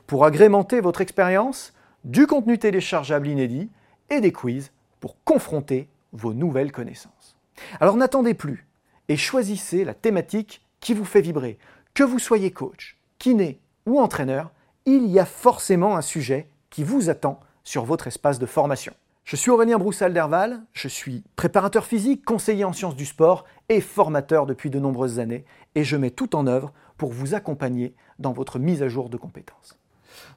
Pour 0.07 0.25
agrémenter 0.25 0.79
votre 0.79 1.01
expérience, 1.01 1.73
du 2.03 2.27
contenu 2.27 2.57
téléchargeable 2.57 3.27
inédit 3.27 3.69
et 4.09 4.21
des 4.21 4.31
quiz 4.31 4.71
pour 4.99 5.17
confronter 5.23 5.89
vos 6.13 6.33
nouvelles 6.33 6.71
connaissances. 6.71 7.35
Alors 7.79 7.97
n'attendez 7.97 8.33
plus 8.33 8.67
et 9.09 9.17
choisissez 9.17 9.83
la 9.83 9.93
thématique 9.93 10.65
qui 10.79 10.93
vous 10.93 11.05
fait 11.05 11.21
vibrer. 11.21 11.57
Que 11.95 12.03
vous 12.03 12.19
soyez 12.19 12.51
coach, 12.51 12.97
kiné 13.19 13.57
ou 13.85 14.01
entraîneur, 14.01 14.51
il 14.85 15.05
y 15.05 15.17
a 15.17 15.25
forcément 15.25 15.95
un 15.95 16.01
sujet 16.01 16.49
qui 16.69 16.83
vous 16.83 17.09
attend 17.09 17.39
sur 17.63 17.85
votre 17.85 18.07
espace 18.07 18.37
de 18.37 18.45
formation. 18.45 18.91
Je 19.23 19.37
suis 19.37 19.49
Aurélien 19.49 19.77
Broussal-Derval, 19.77 20.61
je 20.73 20.89
suis 20.89 21.23
préparateur 21.37 21.85
physique, 21.85 22.25
conseiller 22.25 22.65
en 22.65 22.73
sciences 22.73 22.97
du 22.97 23.05
sport 23.05 23.45
et 23.69 23.79
formateur 23.79 24.45
depuis 24.45 24.69
de 24.69 24.77
nombreuses 24.77 25.19
années 25.19 25.45
et 25.73 25.85
je 25.85 25.95
mets 25.95 26.09
tout 26.09 26.35
en 26.35 26.47
œuvre 26.47 26.73
pour 26.97 27.13
vous 27.13 27.33
accompagner 27.33 27.95
dans 28.19 28.33
votre 28.33 28.59
mise 28.59 28.83
à 28.83 28.89
jour 28.89 29.07
de 29.07 29.15
compétences. 29.15 29.79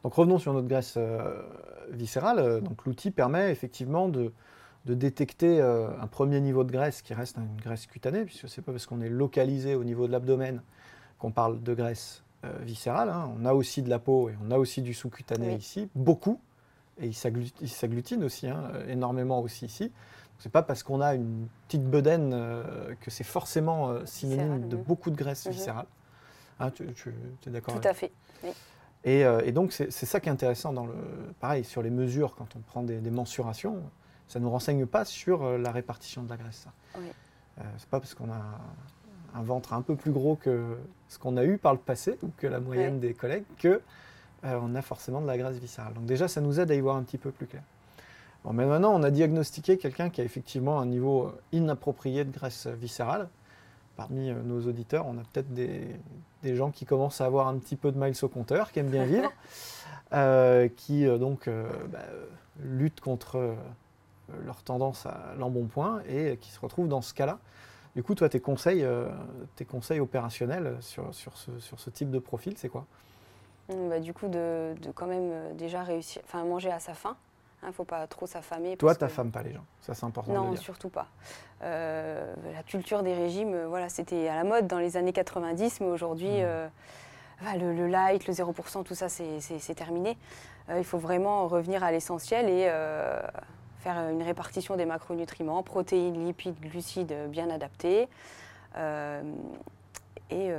Donc 0.05 0.15
revenons 0.15 0.39
sur 0.39 0.53
notre 0.53 0.69
graisse 0.69 0.95
euh, 0.97 1.43
viscérale. 1.91 2.39
Euh, 2.39 2.61
donc 2.61 2.85
l'outil 2.87 3.11
permet 3.11 3.51
effectivement 3.51 4.09
de, 4.09 4.33
détecter 4.85 5.61
euh, 5.61 5.89
un 6.01 6.07
premier 6.07 6.41
niveau 6.41 6.63
de 6.63 6.71
graisse 6.71 7.03
qui 7.03 7.15
reste 7.15 7.37
une 7.37 7.61
graisse 7.61 7.87
cutanée, 7.87 8.25
puisque 8.25 8.49
ce 8.49 8.61
n'est 8.61 8.65
pas 8.65 8.71
parce 8.71 8.87
qu'on 8.87 9.01
est 9.01 9.11
localisé 9.11 9.75
au 9.75 9.83
niveau 9.83 10.07
de 10.07 10.13
l'abdomen 10.13 10.63
qu'on 11.19 11.31
parle 11.31 11.63
de 11.63 11.75
graisse 11.75 12.23
viscérale. 12.61 13.09
Hein. 13.09 13.33
On 13.41 13.45
a 13.45 13.53
aussi 13.53 13.83
de 13.83 13.91
la 13.91 13.99
peau 13.99 14.29
et 14.29 14.35
on 14.47 14.51
a 14.51 14.59
aussi 14.59 14.81
du 14.81 14.95
sous-cutané 14.95 15.57
ici, 15.57 15.89
beaucoup, 15.95 16.41
et 17.01 17.07
il 17.07 17.15
s'agglutine 17.15 18.23
aussi, 18.23 18.49
hein, 18.49 18.71
énormément 18.89 19.41
aussi 19.41 19.67
ici. 19.67 19.93
C'est 20.39 20.53
pas 20.53 20.63
parce 20.63 20.85
qu'on 20.85 21.01
a 21.01 21.15
une 21.15 21.49
petite 21.67 21.85
bedaine 21.85 22.31
que 23.01 23.11
c'est 23.11 23.25
forcément 23.25 24.07
synonyme 24.07 24.69
de 24.69 24.77
beaucoup 24.77 25.11
de 25.11 25.17
graisse 25.17 25.47
mhm. 25.47 25.53
viscérale. 25.53 25.87
Hein, 26.61 26.71
tu, 26.71 26.85
es 27.47 27.51
d'accord 27.51 27.81
Tout 27.81 27.89
à 27.89 27.95
fait. 27.95 28.13
Euh, 29.07 29.41
et, 29.45 29.53
donc, 29.53 29.73
c'est 29.73 29.91
ça 29.91 30.21
qui 30.21 30.29
est 30.29 30.33
intéressant, 30.33 30.73
dans 30.73 30.87
le, 30.87 30.95
pareil, 31.41 31.65
sur 31.65 31.83
les 31.83 31.91
mesures, 31.91 32.35
quand 32.37 32.57
on 32.57 32.61
prend 32.61 32.83
des, 32.83 32.99
mensurations, 33.11 33.83
ça 34.27 34.39
ne 34.39 34.45
nous 34.45 34.51
renseigne 34.51 34.87
pas 34.87 35.05
sur 35.05 35.43
euh, 35.43 35.59
la 35.59 35.71
répartition 35.71 36.23
de 36.23 36.29
la 36.29 36.37
graisse. 36.37 36.67
Oui. 36.99 37.07
Euh, 37.59 37.63
c'est 37.79 37.89
pas 37.89 38.01
parce 38.01 38.15
qu'on 38.15 38.31
a 38.31 38.43
un 39.35 39.43
ventre 39.43 39.73
un 39.73 39.83
peu 39.83 39.97
plus 39.97 40.11
gros 40.11 40.37
que 40.37 40.77
ce 41.09 41.19
qu'on 41.19 41.37
a 41.37 41.45
eu 41.45 41.59
par 41.59 41.73
le 41.73 41.79
passé, 41.79 42.19
ou 42.23 42.31
que 42.37 42.47
la 42.47 42.61
moyenne 42.61 43.01
des 43.01 43.15
collègues, 43.15 43.45
que 43.59 43.81
on 44.45 44.77
a 44.77 44.83
forcément 44.83 45.21
de 45.21 45.27
la 45.27 45.37
graisse 45.37 45.57
viscérale. 45.57 45.95
Donc 45.95 46.05
déjà, 46.05 46.29
ça 46.29 46.41
nous 46.41 46.61
aide 46.61 46.71
à 46.71 46.75
y 46.75 46.81
voir 46.81 46.95
un 46.97 47.03
petit 47.03 47.19
peu 47.19 47.33
plus 47.33 47.47
clair. 47.47 47.63
Bon, 48.45 48.53
mais 48.53 48.67
maintenant, 48.67 48.95
on 48.95 49.03
a 49.03 49.11
diagnostiqué 49.11 49.79
quelqu'un 49.79 50.11
qui 50.11 50.21
a 50.21 50.25
effectivement 50.25 50.79
un 50.79 50.87
niveau 50.87 51.33
inapproprié 51.51 52.25
de 52.25 52.31
graisse 52.31 52.69
viscérale 52.69 53.29
parmi 53.99 54.31
euh, 54.31 54.41
nos 54.45 54.67
auditeurs, 54.67 55.07
on 55.07 55.19
a 55.19 55.23
peut-être 55.33 55.53
des, 55.53 56.55
gens 56.55 56.71
qui 56.71 56.87
commencent 56.87 57.21
à 57.21 57.27
avoir 57.27 57.49
un 57.49 57.59
petit 57.59 57.77
peu 57.77 57.93
de 57.93 57.99
miles 57.99 58.15
au 58.23 58.29
compteur, 58.29 58.73
qui 58.73 58.79
aiment 58.79 58.91
bien 58.91 59.05
vivre, 59.15 59.31
euh, 60.15 60.69
qui 60.75 61.05
euh, 61.05 61.19
donc 61.19 61.51
bah, 61.93 61.99
luttent 62.63 63.01
contre 63.01 63.57
leur 64.45 64.63
tendance 64.63 65.05
à 65.05 65.35
l'embonpoint 65.39 66.01
et 66.09 66.39
qui 66.41 66.51
se 66.51 66.61
retrouvent 66.61 66.89
dans 66.89 67.03
ce 67.03 67.13
cas-là. 67.13 67.39
Du 67.99 68.05
coup, 68.05 68.15
toi, 68.15 68.29
tes 68.29 68.39
conseils, 68.39 68.87
tes 69.57 69.65
conseils 69.65 69.99
opérationnels 69.99 70.77
sur, 70.79 71.13
sur, 71.13 71.33
ce, 71.37 71.91
type 71.91 72.13
de 72.13 72.21
profil, 72.21 72.55
c'est 72.57 72.69
quoi? 72.69 72.87
Bah, 73.69 73.99
Du 73.99 74.15
coup, 74.15 74.29
de, 74.29 74.77
de, 74.81 74.93
quand 74.93 75.09
même 75.09 75.57
déjà 75.57 75.83
réussir, 75.83 76.23
enfin 76.25 76.45
manger 76.45 76.71
à 76.71 76.79
sa 76.79 76.95
faim, 76.95 77.17
il 77.61 77.65
hein, 77.65 77.69
ne 77.71 77.73
faut 77.73 77.85
pas 77.85 78.07
trop 78.07 78.27
s'affamer. 78.27 78.77
Toi, 78.77 78.95
ta 78.95 79.09
femme, 79.09 79.33
pas 79.33 79.43
les 79.43 79.53
gens. 79.53 79.65
Ça, 79.81 79.93
c'est 79.93 80.07
important. 80.07 80.33
Non, 80.33 80.55
surtout 80.55 80.91
pas. 80.91 81.09
Euh, 81.63 82.33
la 82.55 82.63
culture 82.63 83.03
des 83.03 83.15
régimes, 83.15 83.53
euh, 83.53 83.67
voilà, 83.67 83.89
c'était 83.89 84.29
à 84.29 84.37
la 84.37 84.45
mode 84.45 84.69
dans 84.69 84.79
les 84.79 84.97
années 84.97 85.13
90, 85.13 85.81
mais 85.81 85.89
aujourd'hui, 85.89 86.29
mmh. 86.29 86.45
euh, 86.45 86.69
le, 87.57 87.89
light, 87.89 88.29
le 88.29 88.33
0%, 88.33 88.85
tout 88.85 88.95
ça, 88.95 89.09
c'est 89.09 89.75
terminé. 89.75 90.17
il 90.77 90.85
faut 90.85 90.99
vraiment 90.99 91.49
revenir 91.49 91.83
à 91.83 91.91
l'essentiel 91.91 92.49
et 92.49 92.71
faire 93.93 94.09
une 94.11 94.23
répartition 94.23 94.77
des 94.77 94.85
macronutriments, 94.85 95.63
protéines, 95.63 96.25
lipides, 96.27 96.59
glucides 96.61 97.15
bien 97.29 97.51
adaptés. 97.51 98.09
Et, 100.31 100.51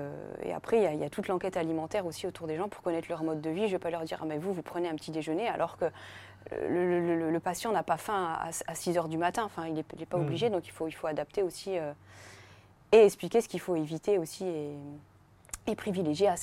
après, 0.54 0.94
il 0.94 1.00
y, 1.00 1.04
a 1.04 1.10
toute 1.10 1.28
l'enquête 1.28 1.56
alimentaire 1.56 2.06
aussi 2.06 2.26
autour 2.26 2.48
des 2.48 2.58
gens 2.58 2.70
pour 2.70 2.82
connaître 2.82 3.08
leur 3.10 3.24
mode 3.24 3.42
de 3.42 3.50
vie. 3.50 3.62
Je 3.62 3.66
ne 3.66 3.72
vais 3.72 3.80
pas 3.80 3.92
leur 3.92 4.04
dire, 4.04 4.20
ah, 4.22 4.26
mais 4.26 4.38
vous, 4.38 4.52
vous 4.52 4.64
prenez 4.64 4.90
un 4.90 4.96
petit 4.96 5.12
déjeuner, 5.12 5.48
alors 5.48 5.78
que 5.78 5.86
le, 6.68 7.38
patient 7.40 7.72
n'a 7.72 7.84
pas 7.84 7.98
faim 7.98 8.38
à, 8.68 8.76
6 8.76 8.98
heures 8.98 9.08
du 9.08 9.18
matin, 9.18 9.44
enfin, 9.44 9.68
il 9.68 9.74
n'est 9.74 9.84
pas 9.84 10.18
mm. 10.18 10.22
obligé, 10.22 10.50
donc 10.50 10.68
il 10.68 10.72
faut, 10.72 10.88
il 10.88 10.92
faut 10.92 11.08
adapter 11.08 11.44
aussi 11.44 11.78
euh, 11.78 11.94
et 12.92 13.06
expliquer 13.06 13.42
ce 13.42 13.48
qu'il 13.48 13.60
faut 13.60 13.76
éviter 13.76 14.18
aussi 14.18 14.46
et, 14.46 15.76
privilégier 15.76 16.28
à, 16.28 16.36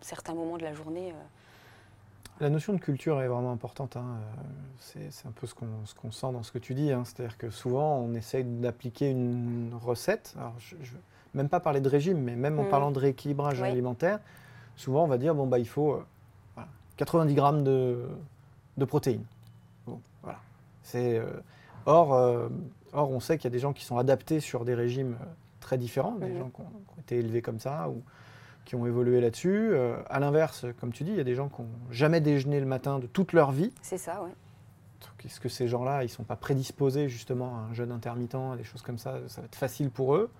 certains 0.00 0.34
moments 0.34 0.56
de 0.56 0.64
la 0.64 0.72
journée. 0.72 1.10
Euh. 1.10 1.39
La 2.40 2.48
notion 2.48 2.72
de 2.72 2.78
culture 2.78 3.20
est 3.20 3.28
vraiment 3.28 3.52
importante. 3.52 3.96
Hein. 3.96 4.16
Euh, 4.96 5.08
c'est 5.10 5.26
un 5.26 5.32
peu 5.32 5.46
ce 5.46 5.54
qu'on 5.54 6.10
sent 6.10 6.32
dans 6.32 6.42
ce 6.42 6.52
que 6.52 6.58
tu 6.58 6.74
dis. 6.74 6.90
Hein. 6.90 7.02
C'est-à-dire 7.04 7.36
que 7.36 7.50
souvent, 7.50 7.98
on 7.98 8.14
essaye 8.14 8.44
d'appliquer 8.44 9.10
une 9.10 9.72
recette. 9.80 10.34
Alors, 10.38 10.54
je 10.58 10.76
ne 10.76 10.80
veux 10.80 10.98
même 11.34 11.48
pas 11.48 11.60
parler 11.60 11.80
de 11.80 11.88
régime, 11.88 12.18
mais 12.18 12.36
même 12.36 12.58
en 12.58 12.64
mm. 12.64 12.70
parlant 12.70 12.90
de 12.90 12.98
rééquilibrage 12.98 13.62
alimentaire, 13.62 14.20
souvent, 14.76 15.04
on 15.04 15.08
va 15.08 15.18
dire 15.18 15.34
bon, 15.34 15.46
bah, 15.46 15.58
il 15.58 15.68
faut 15.68 16.02
90 16.96 17.34
grammes 17.34 17.64
de, 17.64 18.08
de 18.76 18.84
protéines. 18.84 19.24
Euh, 20.94 21.40
or, 21.86 22.14
euh, 22.14 22.48
or, 22.92 23.10
on 23.10 23.20
sait 23.20 23.36
qu'il 23.36 23.44
y 23.44 23.52
a 23.52 23.54
des 23.54 23.58
gens 23.58 23.72
qui 23.72 23.84
sont 23.84 23.98
adaptés 23.98 24.40
sur 24.40 24.64
des 24.64 24.74
régimes 24.74 25.16
euh, 25.20 25.26
très 25.60 25.78
différents, 25.78 26.12
des 26.12 26.36
gens 26.36 26.50
qui 26.50 26.60
ont, 26.60 27.00
été 27.00 27.18
élevés 27.18 27.42
comme 27.42 27.58
ça 27.58 27.88
ou 27.88 28.02
qui 28.64 28.76
ont 28.76 28.86
évolué 28.86 29.20
là-dessus. 29.20 29.74
à 30.08 30.20
l'inverse, 30.20 30.66
comme 30.80 30.92
tu 30.92 31.04
dis, 31.04 31.10
il 31.10 31.16
y 31.16 31.20
a 31.20 31.24
des 31.24 31.34
gens 31.34 31.48
qui 31.48 31.62
n'ont 31.62 31.68
jamais 31.90 32.20
déjeuné 32.20 32.60
le 32.60 32.66
matin 32.66 32.98
de 32.98 33.06
toute 33.06 33.32
leur 33.32 33.50
vie. 33.50 33.72
C'est 33.82 33.98
ça, 33.98 34.20
oui. 34.22 34.30
Est-ce 35.24 35.40
que 35.40 35.48
ces 35.48 35.68
gens-là, 35.68 36.02
ils 36.02 36.06
ne 36.06 36.10
sont 36.10 36.24
pas 36.24 36.36
prédisposés 36.36 37.08
justement 37.08 37.56
à 37.56 37.60
un 37.70 37.74
jeûne 37.74 37.92
intermittent, 37.92 38.34
à 38.34 38.56
des 38.56 38.64
choses 38.64 38.82
comme 38.82 38.98
ça 38.98 39.18
Ça 39.28 39.40
va 39.42 39.46
être 39.46 39.56
facile 39.56 39.90
pour 39.90 40.14
eux. 40.14 40.30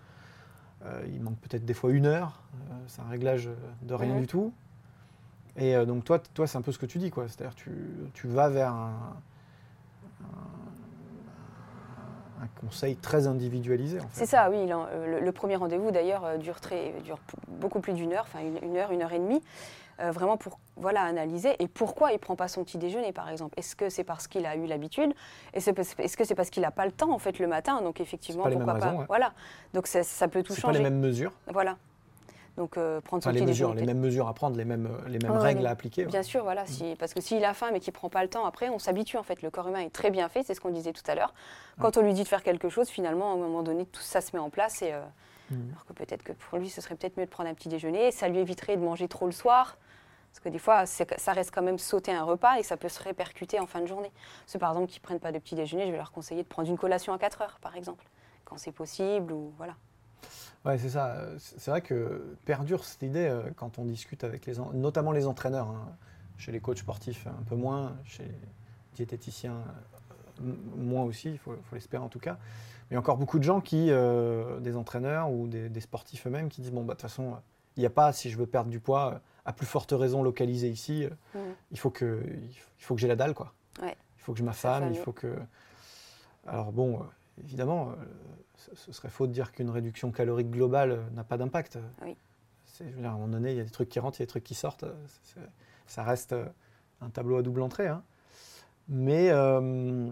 il 1.07 1.21
manque 1.21 1.39
peut-être 1.39 1.65
des 1.65 1.75
fois 1.75 1.91
une 1.91 2.07
heure. 2.07 2.41
c'est 2.87 3.03
un 3.03 3.09
réglage 3.09 3.51
de 3.83 3.95
rien 3.95 4.19
du 4.19 4.27
tout. 4.27 4.53
Et 5.57 5.75
donc 5.85 6.05
toi, 6.05 6.19
toi 6.19 6.47
c'est 6.47 6.57
un 6.57 6.63
peu 6.63 6.73
ce 6.73 6.79
que 6.79 6.87
tu 6.87 6.99
dis, 6.99 7.11
quoi. 7.11 7.29
C'est-à-dire 7.29 7.55
tu, 7.55 7.73
tu 8.15 8.27
vas 8.27 8.49
vers 8.49 8.73
un, 8.73 9.17
un 10.23 10.60
conseil 12.61 12.97
très 12.97 13.27
individualisé. 13.27 13.99
C'est 14.13 14.27
ça, 14.27 14.51
oui. 14.51 14.67
Le, 14.67 15.33
premier 15.33 15.57
rendez-vous, 15.57 15.91
d'ailleurs, 15.91 16.25
euh, 16.25 16.37
dure, 16.37 16.57
dure 17.05 17.19
beaucoup 17.49 17.81
plus 17.81 17.93
d'une 17.93 18.13
heure, 18.13 18.27
enfin 18.27 18.41
une, 18.41 18.77
heure, 18.77 18.91
une 18.93 19.03
heure 19.03 19.13
et 19.13 19.19
demie, 19.19 19.43
euh, 20.01 20.11
vraiment 20.11 20.37
pour 20.37 20.59
voilà, 20.77 21.03
analyser. 21.03 21.57
Et 21.59 21.69
pourquoi 21.69 22.11
il 22.11 22.15
ne 22.15 22.19
prend 22.19 22.37
pas 22.37 22.49
son 22.49 22.65
petit 22.65 22.79
déjeuner, 22.79 23.13
par 23.13 23.29
exemple? 23.29 23.55
Est-ce 23.59 23.77
que 23.77 23.89
c'est 23.89 24.05
parce 24.05 24.27
qu'il 24.29 24.47
a 24.47 24.57
eu 24.57 24.67
l'habitude? 24.67 25.13
Est-ce 25.53 26.17
que 26.17 26.25
c'est 26.25 26.35
parce 26.35 26.51
qu'il 26.51 26.63
n'a 26.63 26.71
pas 26.71 26.87
le 26.87 26.93
temps, 26.93 27.13
en 27.13 27.19
fait, 27.19 27.39
le 27.39 27.47
matin? 27.47 27.83
Donc, 27.83 28.01
effectivement, 28.01 28.45
pourquoi 28.45 28.75
pas 28.75 29.05
Voilà. 29.09 29.33
Donc, 29.75 29.87
ça, 29.87 30.03
ça 30.03 30.29
peut 30.29 30.43
tout 30.43 30.55
changer. 30.55 30.79
pas 30.79 30.85
les 30.85 30.91
mêmes 30.91 31.01
mesures. 31.01 31.33
Voilà. 31.53 31.77
Donc 32.61 32.77
euh, 32.77 33.01
prendre 33.01 33.25
son 33.25 33.31
les 33.31 33.41
mesures, 33.41 33.73
les 33.73 33.87
mêmes 33.87 34.01
mesures 34.01 34.29
à 34.29 34.35
prendre, 34.35 34.55
les 34.55 34.67
mêmes, 34.67 34.87
les 35.09 35.19
mêmes 35.19 35.33
règles 35.33 35.67
à 35.67 35.71
appliquer. 35.71 36.05
Bien 36.05 36.23
sûr, 36.23 36.43
voilà. 36.43 36.67
Si, 36.67 36.95
parce 36.99 37.15
que 37.15 37.23
s'il 37.23 37.43
a 37.43 37.55
faim 37.55 37.71
mais 37.73 37.81
qu'il 37.81 37.95
prend 37.95 38.11
pas 38.11 38.23
le 38.23 38.29
temps, 38.29 38.45
après 38.45 38.69
on 38.69 38.79
s'habitue 38.79 39.17
en 39.17 39.23
fait. 39.23 39.41
Le 39.41 39.49
corps 39.49 39.67
humain 39.69 39.81
est 39.81 39.89
très 39.89 40.11
bien 40.11 40.29
fait, 40.29 40.43
c'est 40.43 40.53
ce 40.53 40.61
qu'on 40.61 40.69
disait 40.69 40.93
tout 40.93 41.03
à 41.07 41.15
l'heure. 41.15 41.33
Quand 41.81 41.97
on 41.97 42.03
lui 42.03 42.13
dit 42.13 42.23
de 42.23 42.29
faire 42.29 42.43
quelque 42.43 42.69
chose, 42.69 42.91
finalement, 42.91 43.31
à 43.31 43.35
un 43.35 43.39
moment 43.39 43.63
donné, 43.63 43.87
tout 43.87 44.03
ça 44.03 44.21
se 44.21 44.37
met 44.37 44.43
en 44.43 44.51
place. 44.51 44.83
Et, 44.83 44.93
euh, 44.93 45.01
mm. 45.51 45.71
Alors 45.71 45.87
que 45.87 45.95
peut-être 45.95 46.23
que 46.23 46.33
pour 46.33 46.59
lui, 46.59 46.69
ce 46.69 46.83
serait 46.83 46.97
peut-être 46.97 47.17
mieux 47.17 47.25
de 47.25 47.31
prendre 47.31 47.49
un 47.49 47.55
petit 47.55 47.71
déjeuner. 47.71 48.11
Ça 48.11 48.29
lui 48.29 48.41
éviterait 48.41 48.77
de 48.77 48.83
manger 48.83 49.09
trop 49.09 49.25
le 49.25 49.33
soir. 49.33 49.79
Parce 50.31 50.41
que 50.41 50.51
des 50.51 50.59
fois, 50.59 50.85
ça 50.85 51.33
reste 51.33 51.55
quand 51.55 51.63
même 51.63 51.79
sauter 51.79 52.13
un 52.13 52.25
repas 52.25 52.59
et 52.59 52.63
ça 52.63 52.77
peut 52.77 52.91
se 52.91 53.03
répercuter 53.03 53.59
en 53.59 53.67
fin 53.67 53.81
de 53.81 53.87
journée. 53.87 54.13
Ceux, 54.47 54.59
par 54.59 54.73
exemple, 54.73 54.93
qui 54.93 54.99
ne 54.99 55.03
prennent 55.03 55.19
pas 55.19 55.33
de 55.33 55.39
petit 55.39 55.55
déjeuner, 55.55 55.87
je 55.87 55.93
vais 55.93 55.97
leur 55.97 56.13
conseiller 56.13 56.43
de 56.43 56.49
prendre 56.49 56.69
une 56.69 56.77
collation 56.77 57.15
à 57.15 57.19
4 57.19 57.41
heures, 57.41 57.59
par 57.63 57.75
exemple, 57.75 58.05
quand 58.45 58.59
c'est 58.59 58.71
possible. 58.71 59.33
ou 59.33 59.55
voilà. 59.57 59.77
Ouais, 60.65 60.77
c'est 60.77 60.91
ça. 60.91 61.17
C'est 61.39 61.71
vrai 61.71 61.81
que 61.81 62.37
perdure 62.45 62.85
cette 62.85 63.03
idée 63.03 63.27
euh, 63.27 63.51
quand 63.57 63.79
on 63.79 63.85
discute 63.85 64.25
avec 64.25 64.45
les, 64.47 64.55
notamment 64.75 65.13
les 65.13 65.27
entraîneurs, 65.27 65.69
hein. 65.69 65.97
chez 66.37 66.53
les 66.53 66.61
coachs 66.61 66.79
sportifs 66.79 67.27
un 67.27 67.43
peu 67.45 67.57
moins, 67.57 67.97
chez 68.05 68.25
les 68.25 68.35
diététiciens 68.95 69.57
euh, 70.43 70.53
moins 70.77 71.05
aussi, 71.05 71.31
il 71.31 71.39
faut, 71.39 71.55
l'espérer 71.73 72.05
en 72.05 72.09
tout 72.09 72.19
cas. 72.19 72.35
Mais 72.35 72.89
il 72.91 72.95
y 72.95 72.97
a 72.97 73.01
encore 73.01 73.17
beaucoup 73.17 73.39
de 73.39 73.45
gens 73.45 73.61
qui, 73.61 73.87
euh, 73.91 74.61
des 74.61 74.77
entraîneurs 74.77 75.31
ou 75.31 75.49
des, 75.49 75.81
sportifs 75.81 76.27
eux-mêmes, 76.27 76.51
qui 76.51 76.61
disent 76.61 76.73
bon 76.73 76.83
bah 76.83 76.95
de 76.95 77.01
toute 77.01 77.03
façon, 77.03 77.37
il 77.77 77.81
n'y 77.81 77.87
a 77.87 77.91
pas 77.91 78.13
si 78.13 78.31
je 78.31 78.37
veux 78.37 78.47
perdre 78.47 78.71
du 78.71 78.81
poids, 78.81 79.23
à 79.47 79.55
plus 79.55 79.67
forte 79.67 79.93
raison 79.93 80.23
localisé 80.23 80.69
ici, 80.69 81.09
mmh. 81.35 81.39
il 81.71 81.79
faut 81.79 81.91
que, 81.91 82.23
il 82.27 82.85
faut 82.85 82.95
que 82.95 83.01
j'ai 83.01 83.09
la 83.09 83.17
dalle 83.17 83.33
quoi. 83.33 83.55
Il 83.83 84.23
faut 84.23 84.35
que 84.35 84.39
je 84.39 84.45
m'affame, 84.45 84.93
il 84.93 84.99
faut 84.99 85.13
que. 85.13 85.35
Alors 86.47 86.73
bon, 86.73 87.01
évidemment 87.45 87.93
ce 88.57 88.93
serait 88.93 89.09
faux 89.09 89.27
de 89.27 89.33
dire 89.33 89.53
qu'une 89.53 89.71
réduction 89.71 90.11
calorique 90.13 90.51
globale 90.51 90.91
euh, 90.93 91.11
n'a 91.15 91.25
pas 91.25 91.39
d'impact. 91.39 91.79
Oui. 92.03 92.17
à 93.03 93.09
un 93.09 93.13
moment 93.13 93.29
donné, 93.29 93.53
il 93.53 93.57
y 93.57 93.61
a 93.61 93.65
des 93.65 93.71
trucs 93.71 93.89
qui 93.89 93.99
rentrent, 94.01 94.19
il 94.19 94.23
y 94.23 94.25
a 94.25 94.27
des 94.27 94.31
trucs 94.31 94.45
qui 94.45 94.55
sortent. 94.55 94.85
Ça 95.87 96.03
reste 96.03 96.33
euh, 96.35 96.45
un 97.01 97.09
tableau 97.11 97.37
à 97.39 97.43
double 97.43 97.63
entrée. 97.63 97.89
Hein. 97.89 98.03
Mais, 98.89 99.31
euh, 99.31 100.11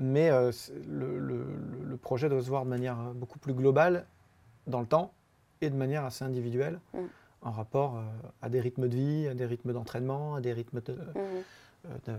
euh, 0.00 0.52
le, 0.88 1.18
le- 1.18 1.46
le 1.84 1.96
projet 1.96 2.28
doit 2.28 2.42
se 2.42 2.48
voir 2.48 2.64
de 2.64 2.70
manière 2.70 2.96
beaucoup 3.14 3.38
plus 3.38 3.54
globale 3.54 4.06
dans 4.66 4.80
le 4.80 4.86
temps 4.86 5.12
et 5.60 5.70
de 5.70 5.76
manière 5.76 6.04
assez 6.04 6.24
individuelle 6.24 6.78
Mm. 6.92 6.98
en 7.42 7.50
rapport 7.50 7.96
euh, 7.96 8.02
à 8.42 8.48
des 8.48 8.60
rythmes 8.60 8.88
de 8.88 8.96
vie, 8.96 9.28
à 9.28 9.34
des 9.34 9.46
rythmes 9.46 9.72
d'entraînement, 9.72 10.34
à 10.36 10.40
des 10.40 10.52
rythmes 10.52 10.80
de, 10.80 10.92
Mhm. 10.92 10.98
euh, 11.86 11.96
de- 12.06 12.12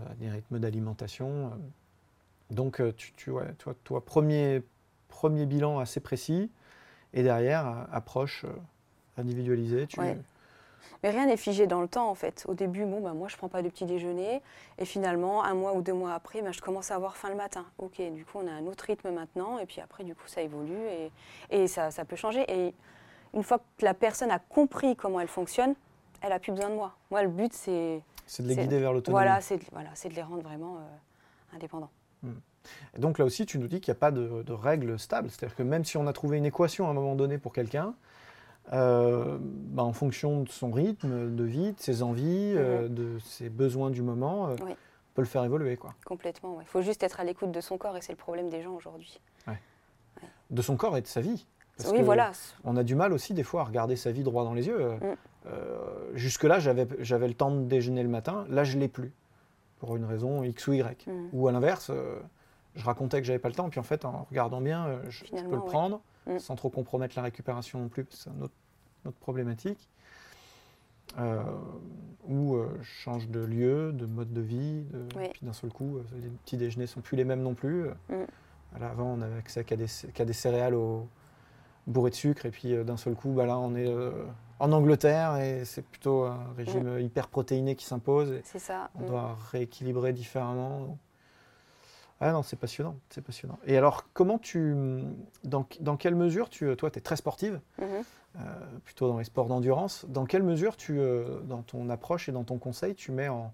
Donc, 2.50 2.80
euh, 2.80 2.92
tu, 2.96 3.12
tu, 3.14 3.30
ouais, 3.30 3.52
toi, 3.58 3.74
toi, 3.84 4.04
premier, 4.04 4.62
premier 5.08 5.46
bilan 5.46 5.78
assez 5.78 6.00
précis 6.00 6.50
et 7.12 7.22
derrière, 7.22 7.66
euh, 7.66 7.84
approche 7.92 8.44
euh, 8.44 8.52
individualisée. 9.18 9.86
Tu, 9.86 10.00
Ouais. 10.00 10.16
Mais 11.02 11.10
rien 11.10 11.26
n'est 11.26 11.36
figé 11.36 11.66
dans 11.66 11.80
le 11.82 11.88
temps 11.88 12.08
en 12.08 12.14
fait. 12.14 12.44
Au 12.48 12.54
début, 12.54 12.84
bon, 12.84 13.00
bah, 13.00 13.12
moi 13.12 13.28
je 13.28 13.36
prends 13.36 13.48
pas 13.48 13.60
de 13.60 13.68
petit 13.68 13.84
déjeuner 13.84 14.40
et 14.78 14.84
finalement, 14.84 15.42
un 15.44 15.54
mois 15.54 15.74
ou 15.74 15.82
deux 15.82 15.92
mois 15.92 16.14
après, 16.14 16.42
bah, 16.42 16.52
je 16.52 16.60
commence 16.60 16.90
à 16.90 16.94
avoir 16.94 17.16
faim 17.16 17.28
le 17.28 17.34
matin. 17.34 17.66
Ok, 17.78 18.00
du 18.12 18.24
coup 18.24 18.38
on 18.42 18.46
a 18.46 18.52
un 18.52 18.66
autre 18.66 18.84
rythme 18.84 19.10
maintenant 19.10 19.58
et 19.58 19.66
puis 19.66 19.80
après 19.80 20.04
du 20.04 20.14
coup 20.14 20.26
ça 20.26 20.42
évolue 20.42 20.78
et, 20.78 21.10
et 21.50 21.66
ça, 21.66 21.90
ça 21.90 22.04
peut 22.04 22.16
changer. 22.16 22.44
Et 22.48 22.72
une 23.34 23.42
fois 23.42 23.58
que 23.58 23.84
la 23.84 23.94
personne 23.94 24.30
a 24.30 24.38
compris 24.38 24.96
comment 24.96 25.20
elle 25.20 25.28
fonctionne, 25.28 25.74
elle 26.22 26.32
a 26.32 26.38
plus 26.38 26.52
besoin 26.52 26.70
de 26.70 26.74
moi. 26.76 26.94
Moi 27.10 27.22
le 27.24 27.28
but 27.28 27.52
c'est 27.52 28.00
C'est 28.26 28.42
de 28.44 28.48
les 28.48 28.56
guider 28.56 28.78
vers 28.78 28.92
l'autonomie. 28.92 29.22
voilà, 29.22 29.40
c'est 29.40 29.58
de, 29.58 29.64
voilà, 29.72 29.90
c'est 29.94 30.08
de 30.08 30.14
les 30.14 30.22
rendre 30.22 30.42
vraiment 30.42 30.76
euh, 30.76 31.56
indépendants. 31.56 31.90
Et 32.96 32.98
donc 32.98 33.18
là 33.18 33.24
aussi, 33.24 33.46
tu 33.46 33.58
nous 33.58 33.68
dis 33.68 33.80
qu'il 33.80 33.92
n'y 33.92 33.96
a 33.96 34.00
pas 34.00 34.10
de, 34.10 34.42
de 34.42 34.52
règle 34.52 34.98
stable. 34.98 35.30
C'est-à-dire 35.30 35.56
que 35.56 35.62
même 35.62 35.84
si 35.84 35.96
on 35.96 36.06
a 36.06 36.12
trouvé 36.12 36.38
une 36.38 36.46
équation 36.46 36.86
à 36.88 36.90
un 36.90 36.94
moment 36.94 37.14
donné 37.14 37.38
pour 37.38 37.52
quelqu'un, 37.52 37.94
euh, 38.72 39.38
bah, 39.40 39.84
en 39.84 39.92
fonction 39.92 40.42
de 40.42 40.48
son 40.48 40.70
rythme 40.70 41.34
de 41.34 41.44
vie, 41.44 41.72
de 41.72 41.80
ses 41.80 42.02
envies, 42.02 42.52
euh, 42.56 42.88
de 42.88 43.18
ses 43.20 43.48
besoins 43.48 43.90
du 43.90 44.02
moment, 44.02 44.48
euh, 44.48 44.56
Oui. 44.64 44.72
on 44.72 45.14
peut 45.14 45.22
le 45.22 45.26
faire 45.26 45.44
évoluer. 45.44 45.76
Quoi. 45.76 45.94
Complètement. 46.04 46.60
Il 46.60 46.66
faut 46.66 46.82
juste 46.82 47.02
être 47.02 47.20
à 47.20 47.24
l'écoute 47.24 47.52
de 47.52 47.60
son 47.60 47.78
corps 47.78 47.96
et 47.96 48.00
c'est 48.00 48.12
le 48.12 48.18
problème 48.18 48.48
des 48.50 48.62
gens 48.62 48.74
aujourd'hui. 48.74 49.20
De 50.50 50.62
son 50.62 50.76
corps 50.76 50.96
et 50.96 51.02
de 51.02 51.08
sa 51.08 51.20
vie. 51.20 51.44
Parce 51.76 51.90
Oui, 51.90 51.98
que 51.98 52.02
voilà. 52.04 52.30
On 52.62 52.76
a 52.76 52.84
du 52.84 52.94
mal 52.94 53.12
aussi 53.12 53.34
des 53.34 53.42
fois 53.42 53.62
à 53.62 53.64
regarder 53.64 53.96
sa 53.96 54.12
vie 54.12 54.22
droit 54.22 54.44
dans 54.44 54.54
les 54.54 54.68
yeux. 54.68 54.92
Mm. 54.94 55.46
Jusque-là, 56.14 56.60
j'avais 56.60 56.86
j'avais 57.00 57.26
le 57.28 57.34
temps 57.34 57.50
de 57.50 57.64
déjeuner 57.64 58.04
le 58.04 58.08
matin. 58.08 58.46
Là, 58.48 58.62
je 58.62 58.76
ne 58.76 58.80
l'ai 58.82 58.88
plus. 58.88 59.12
Pour 59.78 59.96
une 59.96 60.04
raison 60.04 60.42
X 60.42 60.66
ou 60.68 60.72
Y. 60.72 61.06
Mm. 61.06 61.28
Ou 61.32 61.48
à 61.48 61.52
l'inverse, 61.52 61.90
euh, 61.90 62.18
je 62.74 62.84
racontais 62.84 63.20
que 63.20 63.26
j'avais 63.26 63.38
pas 63.38 63.48
le 63.48 63.54
temps. 63.54 63.68
Puis 63.68 63.80
en 63.80 63.84
fait, 63.84 64.04
en 64.04 64.26
regardant 64.30 64.60
bien, 64.60 64.86
euh, 64.86 65.02
je, 65.08 65.24
je 65.26 65.42
peux 65.42 65.56
le 65.56 65.62
prendre 65.62 66.00
Mm. 66.26 66.40
sans 66.40 66.56
trop 66.56 66.70
compromettre 66.70 67.14
la 67.16 67.22
récupération 67.22 67.78
non 67.78 67.88
plus. 67.88 68.02
parce 68.02 68.16
que 68.16 68.22
C'est 68.24 68.30
une 68.36 68.42
autre, 68.42 68.54
autre 69.04 69.16
problématique. 69.18 69.88
Euh, 71.20 71.40
ou 72.26 72.58
je 72.80 72.88
change 72.88 73.28
de 73.28 73.38
lieu, 73.38 73.92
de 73.92 74.06
mode 74.06 74.32
de 74.32 74.40
vie. 74.40 74.82
De. 74.90 75.06
Puis 75.30 75.40
d'un 75.42 75.52
seul 75.52 75.70
coup, 75.70 76.00
les 76.20 76.28
petits 76.28 76.56
déjeuners 76.56 76.88
sont 76.88 77.00
plus 77.00 77.16
les 77.16 77.24
mêmes 77.24 77.42
non 77.42 77.54
plus. 77.54 77.84
Mm. 78.08 78.24
Voilà, 78.72 78.90
avant, 78.90 79.14
on 79.14 79.20
avait 79.20 79.38
accès 79.38 79.62
qu'à 79.62 79.76
des, 79.76 79.86
des 80.24 80.32
céréales 80.32 80.74
au, 80.74 81.06
bourrées 81.86 82.10
de 82.10 82.16
sucre. 82.16 82.44
Et 82.44 82.50
puis 82.50 82.74
d'un 82.84 82.96
seul 82.96 83.14
coup, 83.14 83.30
bah, 83.30 83.46
là, 83.46 83.56
on 83.56 83.76
est 83.76 83.94
en 84.58 84.72
Angleterre 84.72 85.36
et 85.38 85.64
c'est 85.64 85.82
plutôt 85.82 86.24
un 86.24 86.52
régime 86.56 86.98
hyper 86.98 87.28
protéiné 87.28 87.74
qui 87.76 87.84
s'impose. 87.84 88.40
C'est 88.44 88.58
ça. 88.58 88.90
On 88.94 89.02
Mm. 89.02 89.06
doit 89.06 89.36
rééquilibrer 89.52 90.12
différemment. 90.12 90.98
Ah 92.20 92.32
non, 92.32 92.42
c'est 92.42 92.56
passionnant, 92.56 92.96
c'est 93.10 93.20
passionnant. 93.22 93.58
Et 93.66 93.76
alors, 93.76 94.04
comment 94.14 94.38
tu, 94.38 94.74
dans, 95.44 95.66
dans 95.80 95.96
quelle 95.98 96.14
mesure 96.14 96.48
tu, 96.48 96.74
toi, 96.76 96.90
tu 96.90 96.98
es 96.98 97.02
très 97.02 97.16
sportive, 97.16 97.60
Mhm. 97.78 97.86
euh, 98.36 98.40
plutôt 98.84 99.08
dans 99.08 99.18
les 99.18 99.24
sports 99.24 99.46
d'endurance. 99.48 100.06
Dans 100.08 100.24
quelle 100.24 100.42
mesure 100.42 100.76
tu, 100.78 100.98
euh, 100.98 101.40
dans 101.42 101.60
ton 101.62 101.90
approche 101.90 102.30
et 102.30 102.32
dans 102.32 102.44
ton 102.44 102.56
conseil, 102.56 102.94
tu 102.94 103.12
mets 103.12 103.28
en, 103.28 103.52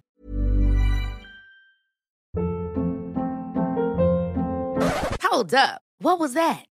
Hold 5.33 5.55
up. 5.55 5.81
What 6.01 6.19
was 6.21 6.35
that? 6.35 6.65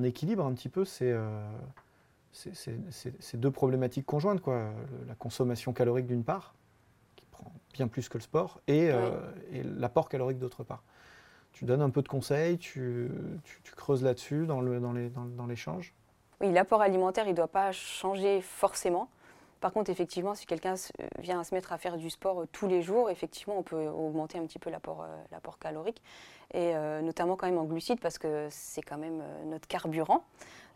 En, 0.00 0.04
équilibre 0.04 0.44
un 0.44 0.52
petit 0.52 0.68
peu 0.68 0.84
ces, 0.84 1.10
euh, 1.12 1.46
ces- 2.32 3.36
deux 3.36 3.50
problématiques 3.50 4.06
conjointes, 4.06 4.40
quoi. 4.40 4.70
La 5.08 5.14
consommation 5.14 5.72
calorique 5.72 6.06
d'une 6.06 6.24
part, 6.24 6.54
qui 7.16 7.24
prend 7.30 7.52
bien 7.74 7.88
plus 7.88 8.08
que 8.08 8.18
le 8.18 8.22
sport, 8.22 8.60
et, 8.66 8.90
euh, 8.92 9.10
et 9.52 9.62
l'apport 9.62 10.08
calorique 10.08 10.38
d'autre 10.38 10.62
part. 10.64 10.82
Tu 11.52 11.64
donnes 11.64 11.82
un 11.82 11.90
peu 11.90 12.02
de 12.02 12.08
conseils, 12.08 12.58
tu, 12.58 13.10
tu- 13.44 13.60
tu 13.64 13.74
creuses 13.74 14.04
là-dessus 14.04 14.46
dans 14.46 14.60
le- 14.60 14.78
dans 14.80 14.92
dans- 14.92 15.24
dans 15.24 15.46
l'échange? 15.46 15.92
Oui, 16.40 16.52
l'apport 16.52 16.80
alimentaire, 16.80 17.26
il 17.26 17.32
ne 17.32 17.36
doit 17.36 17.48
pas 17.48 17.72
changer 17.72 18.40
forcément. 18.40 19.10
Par 19.60 19.72
contre, 19.72 19.90
effectivement, 19.90 20.34
si 20.34 20.46
quelqu'un 20.46 20.76
se- 20.76 20.92
vient 21.18 21.40
à 21.40 21.44
se 21.44 21.54
mettre 21.54 21.72
à 21.72 21.78
faire 21.78 21.96
du 21.96 22.08
sport 22.10 22.42
euh, 22.42 22.48
tous 22.50 22.66
les 22.66 22.80
jours, 22.82 23.10
effectivement, 23.10 23.56
on 23.58 23.62
peut 23.62 23.86
augmenter 23.86 24.38
un 24.38 24.46
petit 24.46 24.58
peu 24.58 24.70
l'apport 24.70 25.02
euh, 25.02 25.50
calorique, 25.60 26.02
et 26.54 26.74
euh, 26.74 27.02
notamment 27.02 27.36
quand 27.36 27.46
même 27.46 27.58
en 27.58 27.64
glucides, 27.64 28.00
parce 28.00 28.18
que 28.18 28.48
c'est 28.50 28.82
quand 28.82 28.96
même 28.98 29.20
euh, 29.22 29.44
notre 29.44 29.68
carburant. 29.68 30.24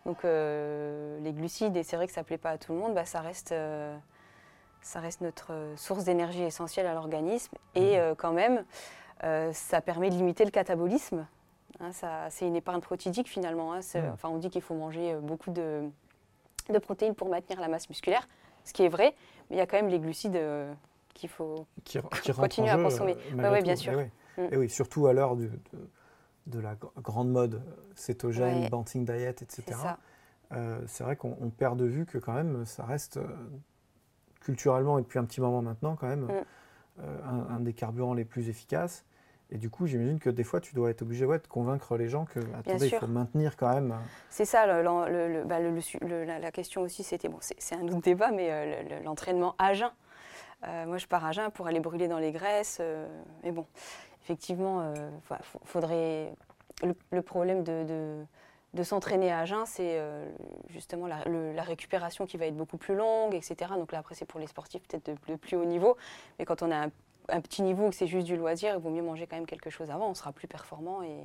Donc 0.04 0.24
euh, 0.24 1.18
les 1.20 1.32
glucides, 1.32 1.76
et 1.76 1.82
c'est 1.82 1.96
vrai 1.96 2.06
que 2.06 2.12
ça 2.12 2.20
ne 2.20 2.26
plaît 2.26 2.36
pas 2.38 2.50
à 2.50 2.58
tout 2.58 2.72
le 2.74 2.78
monde, 2.78 2.94
bah, 2.94 3.06
ça, 3.06 3.20
reste, 3.20 3.52
euh, 3.52 3.96
ça 4.82 5.00
reste 5.00 5.22
notre 5.22 5.52
euh, 5.54 5.76
source 5.78 6.04
d'énergie 6.04 6.42
essentielle 6.42 6.86
à 6.86 6.92
l'organisme, 6.92 7.54
et 7.74 7.98
euh, 7.98 8.14
quand 8.14 8.32
même, 8.32 8.64
euh, 9.22 9.50
ça 9.54 9.80
permet 9.80 10.10
de 10.10 10.14
limiter 10.16 10.44
le 10.44 10.50
catabolisme. 10.50 11.26
Hein, 11.80 11.92
ça- 11.92 12.28
c'est 12.28 12.46
une 12.46 12.54
épargne 12.56 12.80
protidique 12.82 13.28
finalement. 13.28 13.72
hein, 13.72 13.80
Mhm. 13.94 14.10
Enfin, 14.12 14.28
on 14.28 14.36
dit 14.36 14.50
qu'il 14.50 14.60
faut 14.62 14.74
manger 14.74 15.14
euh, 15.14 15.20
beaucoup 15.20 15.50
de, 15.50 15.88
de 16.68 16.78
protéines 16.78 17.14
pour 17.14 17.30
maintenir 17.30 17.58
la 17.60 17.68
masse 17.68 17.88
musculaire, 17.88 18.28
ce 18.64 18.72
qui 18.72 18.82
est 18.84 18.88
vrai, 18.88 19.14
mais 19.50 19.56
il 19.56 19.58
y 19.58 19.62
a 19.62 19.66
quand 19.66 19.76
même 19.76 19.88
les 19.88 20.00
glucides 20.00 20.36
euh, 20.36 20.72
qu'il 21.14 21.28
faut. 21.28 21.66
qui, 21.84 21.98
qui 21.98 21.98
rentre 22.32 22.40
Continuer 22.40 22.70
à 22.70 22.76
consommer. 22.76 23.16
euh, 23.38 23.50
ouais, 23.50 23.58
tout. 23.58 23.64
bien 23.64 23.72
Et 23.74 23.76
sûr. 23.76 23.92
oui. 23.96 24.04
Mm. 24.44 24.48
Et 24.52 24.56
oui, 24.56 24.68
surtout 24.70 25.06
à 25.06 25.12
l'heure 25.12 25.36
de, 25.36 25.50
de 26.46 26.58
la 26.58 26.74
gr- 26.74 26.90
grande 27.00 27.30
mode 27.30 27.62
cétogène, 27.94 28.62
Ouais. 28.64 28.68
banting 28.68 29.04
diet, 29.04 29.42
etc. 29.42 29.62
C'est. 30.50 30.56
Euh, 30.56 30.80
vrai 31.00 31.16
qu'on 31.16 31.36
on 31.40 31.50
perd 31.50 31.78
de 31.78 31.84
vue 31.84 32.04
que 32.06 32.18
quand 32.18 32.32
même, 32.34 32.64
ça 32.64 32.84
reste 32.84 33.16
euh, 33.16 33.26
culturellement 34.40 34.98
et 34.98 35.02
depuis 35.02 35.18
un 35.18 35.24
petit 35.24 35.40
moment 35.40 35.62
maintenant 35.62 35.96
quand 35.96 36.08
même 36.08 36.24
Mm. 36.24 36.30
euh, 37.00 37.18
un, 37.24 37.54
un 37.56 37.60
des 37.60 37.72
carburants 37.72 38.14
les 38.14 38.24
plus 38.24 38.48
efficaces. 38.48 39.04
Et 39.54 39.58
du 39.58 39.70
coup, 39.70 39.86
j'imagine 39.86 40.18
que 40.18 40.30
des 40.30 40.42
fois, 40.42 40.60
tu 40.60 40.74
dois 40.74 40.90
être 40.90 41.02
obligé 41.02 41.24
ouais, 41.24 41.38
de 41.38 41.46
convaincre 41.46 41.96
les 41.96 42.08
gens 42.08 42.24
que 42.24 42.40
attendez, 42.40 42.86
il 42.86 42.90
faut 42.98 43.06
maintenir 43.06 43.56
quand 43.56 43.72
même. 43.72 43.92
euh, 43.92 43.96
C'est 44.28 44.44
ça, 44.44 44.66
le- 44.66 44.82
le- 44.82 45.32
le- 45.32 45.44
bah, 45.44 45.60
la, 46.26 46.38
la 46.40 46.50
question 46.50 46.82
aussi, 46.82 47.04
c'était, 47.04 47.28
bon, 47.28 47.38
c'est 47.40 47.76
un 47.76 47.86
autre 47.86 48.00
débat, 48.00 48.32
mais 48.32 48.50
euh, 48.50 48.82
le- 48.82 48.96
le- 48.96 49.04
l'entraînement 49.04 49.54
à 49.58 49.72
jeun. 49.72 49.90
Euh, 50.66 50.86
moi, 50.86 50.98
je 50.98 51.06
pars 51.06 51.24
à 51.24 51.30
jeun 51.30 51.50
pour 51.52 51.68
aller 51.68 51.78
brûler 51.78 52.08
dans 52.08 52.18
les 52.18 52.32
graisses. 52.32 52.78
euh, 52.80 53.06
mais 53.44 53.52
bon, 53.52 53.64
effectivement, 54.24 54.92
faudrait. 55.64 56.34
Le, 56.82 56.94
le 57.12 57.22
problème 57.22 57.62
de, 57.62 57.84
de- 57.84 58.24
de 58.74 58.82
s'entraîner 58.82 59.30
à 59.32 59.44
jeun, 59.44 59.64
c'est 59.66 60.00
justement 60.68 61.06
la, 61.06 61.22
le- 61.26 61.52
la 61.52 61.62
récupération 61.62 62.26
qui 62.26 62.36
va 62.38 62.46
être 62.46 62.56
beaucoup 62.56 62.76
plus 62.76 62.96
longue, 62.96 63.34
etc. 63.36 63.70
Donc 63.76 63.92
là, 63.92 64.00
après, 64.00 64.16
c'est 64.16 64.24
pour 64.24 64.40
les 64.40 64.48
sportifs 64.48 64.82
peut-être 64.88 65.06
de, 65.12 65.16
de 65.32 65.36
plus 65.36 65.56
haut 65.56 65.64
niveau. 65.64 65.96
Mais 66.40 66.44
quand 66.44 66.62
on 66.62 66.72
a 66.72 66.86
un, 66.86 66.90
un 67.28 67.40
petit 67.40 67.62
niveau, 67.62 67.88
que 67.90 67.94
c'est 67.96 68.06
juste 68.06 68.26
du 68.26 68.36
loisir, 68.36 68.74
il 68.74 68.80
vaut 68.80 68.90
mieux 68.90 69.02
manger 69.02 69.26
quand 69.26 69.36
même 69.36 69.46
quelque 69.46 69.70
chose 69.70 69.90
avant. 69.90 70.08
On 70.10 70.14
sera 70.14 70.32
plus 70.32 70.48
performant 70.48 71.02
et. 71.02 71.16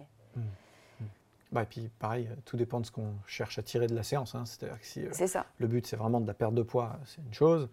bah, 1.52 1.64
et 1.64 1.66
puis 1.66 1.90
pareil, 2.00 2.28
euh, 2.32 2.36
tout 2.46 2.58
dépend 2.58 2.80
de 2.80 2.86
ce 2.86 2.92
qu'on 2.92 3.14
cherche 3.26 3.58
à 3.60 3.64
tirer 3.64 3.88
de 3.88 3.96
la 3.96 4.04
séance. 4.04 4.36
hein. 4.36 4.44
C'est-à-dire 4.46 4.80
que 4.80 4.86
si 4.86 5.06
euh, 5.06 5.12
ça. 5.28 5.46
le 5.58 5.68
but 5.68 5.86
c'est 5.88 5.96
vraiment 5.96 6.22
de 6.22 6.28
la 6.28 6.34
perte 6.34 6.54
de 6.54 6.62
poids, 6.64 6.98
c'est 7.06 7.22
une 7.22 7.34
chose. 7.34 7.70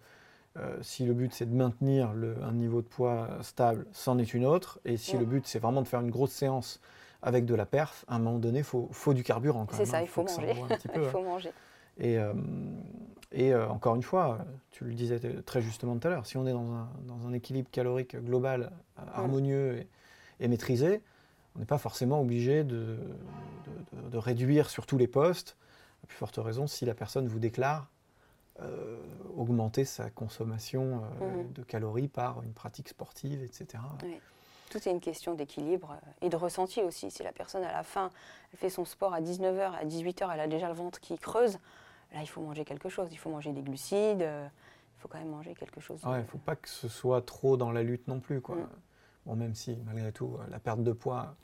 Euh, 0.57 0.75
si 0.81 1.05
le 1.05 1.13
but 1.13 1.31
c'est 1.33 1.45
de 1.45 1.53
maintenir 1.55 2.13
le- 2.13 2.41
un 2.43 2.51
niveau 2.53 2.81
de 2.81 2.87
poids 2.87 3.29
stable, 3.41 3.85
c'en 3.91 4.17
est 4.17 4.33
une 4.33 4.45
autre. 4.45 4.79
Et 4.85 4.97
si 4.97 5.15
le 5.17 5.25
but 5.25 5.45
c'est 5.45 5.59
vraiment 5.59 5.81
de 5.83 5.87
faire 5.87 6.01
une 6.01 6.09
grosse 6.09 6.31
séance 6.31 6.79
avec 7.21 7.45
de 7.45 7.53
la 7.55 7.65
perf, 7.65 8.05
à 8.07 8.15
un 8.15 8.19
moment 8.19 8.39
donné, 8.39 8.59
il 8.59 8.63
faut, 8.63 8.89
faut 8.91 9.13
du 9.13 9.23
carburant 9.23 9.67
C'est 9.71 9.77
même. 9.79 9.85
ça, 9.85 9.97
hein. 9.97 10.01
il 10.01 10.07
faut 10.07 10.23
manger. 10.23 10.55
Il 10.95 11.01
hein. 11.01 11.09
faut 11.11 11.21
manger. 11.23 11.51
Et, 11.99 12.17
euh, 12.19 12.33
et 13.31 13.53
euh, 13.53 13.67
encore 13.69 13.95
une 13.95 14.03
fois, 14.03 14.39
tu 14.71 14.83
le 14.85 14.93
disais 14.93 15.19
très 15.43 15.61
justement 15.61 15.97
tout 15.97 16.07
à 16.07 16.11
l'heure, 16.11 16.25
si 16.25 16.37
on 16.37 16.45
est 16.47 16.51
dans 16.53 16.71
un, 16.71 16.89
dans 17.07 17.27
un 17.27 17.33
équilibre 17.33 17.69
calorique 17.71 18.15
global, 18.15 18.71
euh, 18.99 19.01
harmonieux 19.13 19.77
et, 19.77 19.87
et 20.39 20.47
maîtrisé, 20.47 21.01
on 21.55 21.59
n'est 21.59 21.65
pas 21.65 21.77
forcément 21.79 22.21
obligé 22.21 22.63
de, 22.63 22.75
de- 22.75 24.01
de- 24.03 24.09
de 24.09 24.17
réduire 24.17 24.69
sur 24.69 24.85
tous 24.85 24.97
les 24.97 25.07
postes. 25.07 25.57
À 26.03 26.07
plus 26.07 26.17
forte 26.17 26.37
raison, 26.37 26.67
si 26.67 26.85
la 26.85 26.93
personne 26.93 27.27
vous 27.27 27.39
déclare 27.39 27.89
euh, 28.61 28.97
augmenter 29.35 29.85
sa 29.85 30.09
consommation 30.09 31.01
euh, 31.21 31.25
Mhm. 31.43 31.53
de 31.53 31.63
calories 31.63 32.07
par 32.07 32.41
une 32.43 32.53
pratique 32.53 32.89
sportive, 32.89 33.43
etc. 33.43 33.83
Tout 34.69 34.79
est 34.87 34.91
une 34.91 34.99
question 34.99 35.33
d'équilibre 35.33 35.95
et 36.21 36.29
de 36.29 36.35
ressenti 36.35 36.81
aussi. 36.81 37.09
Si 37.11 37.23
la 37.23 37.31
personne, 37.31 37.63
à 37.63 37.71
la 37.71 37.83
fin, 37.83 38.09
elle 38.51 38.59
fait 38.59 38.69
son 38.69 38.83
sport 38.83 39.13
à 39.13 39.21
19h, 39.21 39.73
à 39.79 39.85
18h, 39.85 40.29
elle 40.33 40.39
a 40.39 40.47
déjà 40.47 40.67
le 40.67 40.73
ventre 40.73 40.99
qui 40.99 41.17
creuse, 41.17 41.57
là, 42.13 42.21
il 42.21 42.27
faut 42.27 42.41
manger 42.41 42.65
quelque 42.65 42.89
chose. 42.89 43.09
Il 43.11 43.17
faut 43.17 43.29
manger 43.29 43.51
des 43.53 43.61
glucides, 43.61 44.21
euh, 44.21 44.47
il 44.97 45.01
faut 45.01 45.07
quand 45.07 45.19
même 45.19 45.29
manger 45.29 45.53
quelque 45.55 45.79
chose. 45.81 45.99
Il 46.05 46.09
ne 46.11 46.23
faut 46.23 46.37
pas 46.37 46.55
que 46.55 46.69
ce 46.69 46.87
soit 46.87 47.21
trop 47.25 47.57
dans 47.57 47.71
la 47.71 47.83
lutte 47.83 48.07
non 48.07 48.19
plus. 48.19 48.41
Quoi. 48.41 48.55
Mm. 48.55 48.69
Bon, 49.25 49.35
même 49.35 49.53
si, 49.55 49.75
malgré 49.85 50.11
tout, 50.11 50.37
euh, 50.39 50.45
la 50.49 50.59
perte 50.59 50.83
de 50.83 50.91
poids 50.93 51.35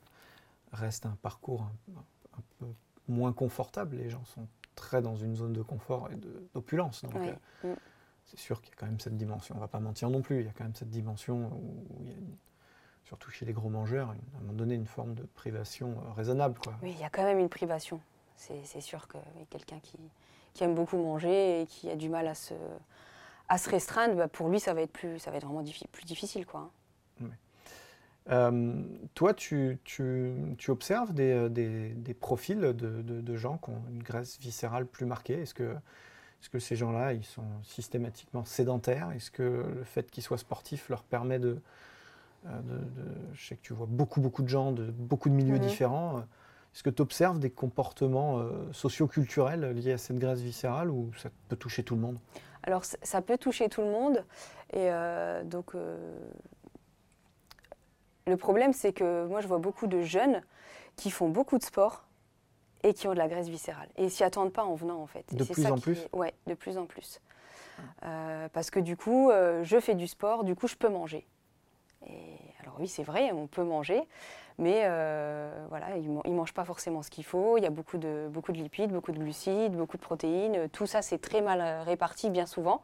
reste 0.72 1.06
un 1.06 1.18
parcours 1.22 1.62
un, 1.64 2.00
un 2.40 2.42
peu 2.60 2.66
moins 3.08 3.34
confortable. 3.34 3.98
Les 3.98 4.10
gens 4.10 4.24
sont 4.26 4.48
très 4.76 5.02
dans 5.02 5.16
une 5.16 5.36
zone 5.36 5.54
de 5.54 5.62
confort 5.62 6.10
et 6.12 6.16
d'opulence. 6.54 7.04
Donc, 7.04 7.16
euh, 7.18 7.34
Mm. 7.64 7.76
c'est 8.26 8.40
sûr 8.40 8.62
qu'il 8.62 8.72
y 8.72 8.74
a 8.74 8.80
quand 8.80 8.86
même 8.88 9.00
cette 9.00 9.18
dimension. 9.18 9.54
On 9.56 9.58
ne 9.58 9.64
va 9.64 9.68
pas 9.68 9.80
mentir 9.80 10.10
non 10.10 10.22
plus. 10.22 10.40
Il 10.40 10.46
y 10.46 10.50
a 10.50 10.54
quand 10.54 10.64
même 10.64 10.76
cette 10.76 10.90
dimension 10.90 11.36
où, 11.54 11.86
où 12.00 12.04
il 12.06 12.10
y 12.10 12.14
a, 12.14 12.18
une- 12.18 12.36
surtout 13.06 13.30
chez 13.30 13.46
les 13.46 13.54
gros 13.54 13.70
mangeurs, 13.70 14.10
à 14.10 14.14
un 14.38 14.40
moment 14.42 14.54
donné, 14.54 14.74
une 14.76 14.88
forme 14.88 15.14
de 15.14 15.24
privation 15.24 15.96
raisonnable. 16.16 16.58
Quoi. 16.58 16.74
Oui, 16.82 16.92
il 16.96 17.00
y 17.00 17.04
a 17.04 17.10
quand 17.10 17.24
même 17.24 17.38
une 17.38 17.50
privation. 17.50 18.00
C'est 18.66 18.82
sûr 18.82 19.08
que 19.08 19.18
quelqu'un 19.50 19.80
qui, 19.80 19.98
qui 20.54 20.64
aime 20.64 20.76
beaucoup 20.76 20.98
manger 20.98 21.62
et 21.62 21.66
qui 21.66 21.90
a 21.90 21.96
du 21.96 22.10
mal 22.10 22.28
à 22.28 22.36
se, 22.36 22.54
à 23.48 23.58
se 23.58 23.70
restreindre, 23.70 24.16
bah, 24.16 24.28
pour 24.28 24.50
lui, 24.50 24.60
ça 24.60 24.74
va 24.74 24.82
être, 24.82 24.92
plus, 24.92 25.20
ça 25.20 25.32
va 25.32 25.38
être 25.38 25.46
vraiment 25.46 25.64
diffi- 25.64 25.88
plus 25.88 26.06
difficile. 26.06 26.46
Quoi. 26.46 26.70
Euh, 28.30 28.82
toi, 29.16 29.34
tu, 29.34 29.80
tu- 29.84 30.56
tu 30.58 30.72
observes 30.72 31.14
des, 31.14 31.32
euh, 31.32 31.50
des- 31.50 31.90
des 31.90 32.14
profils 32.14 32.58
de, 32.60 32.72
de- 32.72 33.02
de 33.22 33.36
gens 33.36 33.58
qui 33.58 33.70
ont 33.72 33.82
une 33.90 34.02
graisse 34.02 34.40
viscérale 34.40 34.86
plus 34.86 35.06
marquée? 35.06 35.42
Est-ce 35.42 35.54
que, 35.54 35.76
ces 36.60 36.78
gens-là, 36.78 37.12
ils 37.14 37.26
sont 37.26 37.44
systématiquement 37.64 38.46
sédentaires? 38.46 39.12
Est-ce 39.12 39.30
que 39.30 39.44
le 39.76 39.84
fait 39.84 40.10
qu'ils 40.10 40.24
soient 40.24 40.38
sportifs 40.38 40.88
leur 40.88 41.04
permet 41.04 41.38
de, 41.40 41.60
euh, 42.46 42.62
de- 42.62 43.34
Je 43.34 43.46
sais 43.46 43.56
que 43.58 43.62
tu 43.62 43.74
vois 43.74 43.88
beaucoup, 43.90 44.22
beaucoup 44.22 44.42
de 44.42 44.50
gens 44.50 44.72
de 44.72 44.86
beaucoup 44.86 45.30
de 45.30 45.36
milieux 45.36 45.58
différents. 45.60 46.24
Est-ce 46.74 46.82
que 46.82 46.90
tu 46.90 47.02
observes 47.02 47.40
des 47.40 47.52
comportements 47.52 48.40
euh, 48.40 48.50
socio-culturels 48.72 49.72
liés 49.74 49.94
à 49.94 49.98
cette 49.98 50.18
graisse 50.18 50.42
viscérale 50.42 50.90
ou 50.90 51.12
ça 51.18 51.30
peut 51.48 51.56
toucher 51.56 51.84
tout 51.84 51.94
le 51.94 52.02
monde? 52.02 52.18
Alors, 52.64 52.84
ça 52.84 53.22
peut 53.22 53.38
toucher 53.38 53.70
tout 53.70 53.82
le 53.82 53.92
monde. 53.92 54.26
Et 54.72 54.90
euh, 54.90 55.44
donc, 55.44 55.76
euh, 55.76 56.18
le 58.26 58.38
problème, 58.38 58.74
c'est 58.74 58.92
que 58.92 59.28
moi, 59.28 59.42
je 59.42 59.48
vois 59.48 59.60
beaucoup 59.60 59.86
de 59.86 60.02
jeunes 60.02 60.42
qui 60.96 61.12
font 61.12 61.30
beaucoup 61.30 61.60
de 61.60 61.64
sport 61.64 62.06
et 62.82 62.96
qui 62.96 63.08
ont 63.08 63.14
de 63.14 63.20
la 63.20 63.28
graisse 63.28 63.50
viscérale. 63.50 63.90
Et 63.98 64.06
ils 64.06 64.12
s'y 64.12 64.24
attendent 64.24 64.54
pas 64.54 64.64
en 64.64 64.74
venant, 64.74 65.00
en 65.00 65.08
fait. 65.08 65.32
Et 65.32 65.36
De 65.36 65.44
plus 65.44 65.62
ça 65.62 65.72
en 65.74 65.76
qui 65.76 65.82
plus? 65.82 66.08
Ouais, 66.12 66.34
de 66.48 66.56
plus 66.56 66.80
en 66.80 66.86
plus. 66.86 67.22
Euh, 68.04 68.50
parce 68.52 68.72
que 68.72 68.80
du 68.80 68.98
coup, 68.98 69.32
je 69.62 69.80
fais 69.80 69.96
du 69.96 70.08
sport, 70.08 70.44
du 70.44 70.56
coup, 70.56 70.68
je 70.68 70.76
peux 70.76 70.90
manger. 70.90 71.28
Et 72.08 72.40
alors 72.62 72.76
oui, 72.80 72.88
c'est 72.88 73.04
vrai, 73.04 73.32
on 73.32 73.48
peut 73.48 73.64
manger, 73.64 74.02
mais 74.58 74.82
euh, 74.86 75.52
voilà, 75.70 75.98
ils 75.98 76.14
ne 76.14 76.36
mangent 76.36 76.54
pas 76.54 76.66
forcément 76.66 77.02
ce 77.02 77.10
qu'il 77.10 77.24
faut. 77.24 77.58
Il 77.58 77.64
y 77.64 77.68
a 77.68 77.70
beaucoup 77.70 77.98
de, 77.98 78.28
beaucoup 78.30 78.52
de 78.52 78.58
lipides, 78.58 78.92
beaucoup 78.92 79.12
de 79.12 79.20
glucides, 79.20 79.74
beaucoup 79.76 79.98
de 79.98 80.02
protéines. 80.02 80.70
Tout 80.70 80.86
ça, 80.86 81.02
c'est 81.02 81.18
très 81.20 81.42
mal 81.42 81.60
euh, 81.62 81.84
réparti 81.84 82.30
bien 82.30 82.46
souvent. 82.46 82.82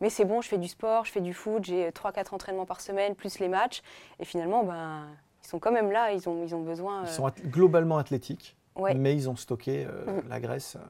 Mais 0.00 0.10
c'est 0.10 0.24
bon, 0.24 0.40
je 0.40 0.48
fais 0.48 0.58
du 0.58 0.68
sport, 0.68 1.04
je 1.04 1.12
fais 1.12 1.20
du 1.20 1.34
foot, 1.34 1.64
j'ai 1.64 1.90
3-4 1.90 2.34
entraînements 2.34 2.66
par 2.66 2.80
semaine, 2.80 3.14
plus 3.14 3.38
les 3.40 3.48
matchs. 3.48 3.82
Et 4.20 4.24
finalement, 4.24 4.62
ben, 4.64 5.06
ils 5.42 5.48
sont 5.48 5.58
quand 5.58 5.72
même 5.72 5.90
là, 5.90 6.12
ils 6.12 6.28
ont, 6.28 6.44
ils 6.44 6.54
ont 6.54 6.62
besoin... 6.62 7.02
Ils 7.04 7.08
euh, 7.08 7.12
sont 7.12 7.30
globalement 7.46 7.98
athlétiques, 7.98 8.56
ouais. 8.76 8.94
mais 8.94 9.14
ils 9.14 9.28
ont 9.28 9.36
stocké 9.36 9.86
euh, 9.86 10.04
Mhm. 10.20 10.28
la 10.28 10.40
graisse. 10.40 10.76
euh, 10.76 10.84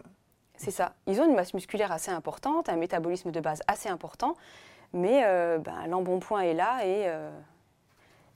C'est 0.57 0.71
ça. 0.73 0.93
Ils 1.07 1.21
ont 1.21 1.25
une 1.29 1.35
masse 1.37 1.55
musculaire 1.55 1.93
assez 1.93 2.11
importante, 2.11 2.69
un 2.69 2.77
métabolisme 2.77 3.31
de 3.31 3.41
base 3.41 3.62
assez 3.69 3.88
important, 3.88 4.35
mais 4.93 5.23
euh, 5.25 5.59
ben, 5.59 5.87
l'embonpoint 5.88 6.41
est 6.41 6.55
là 6.55 6.85
et 6.85 7.05
euh, 7.07 7.31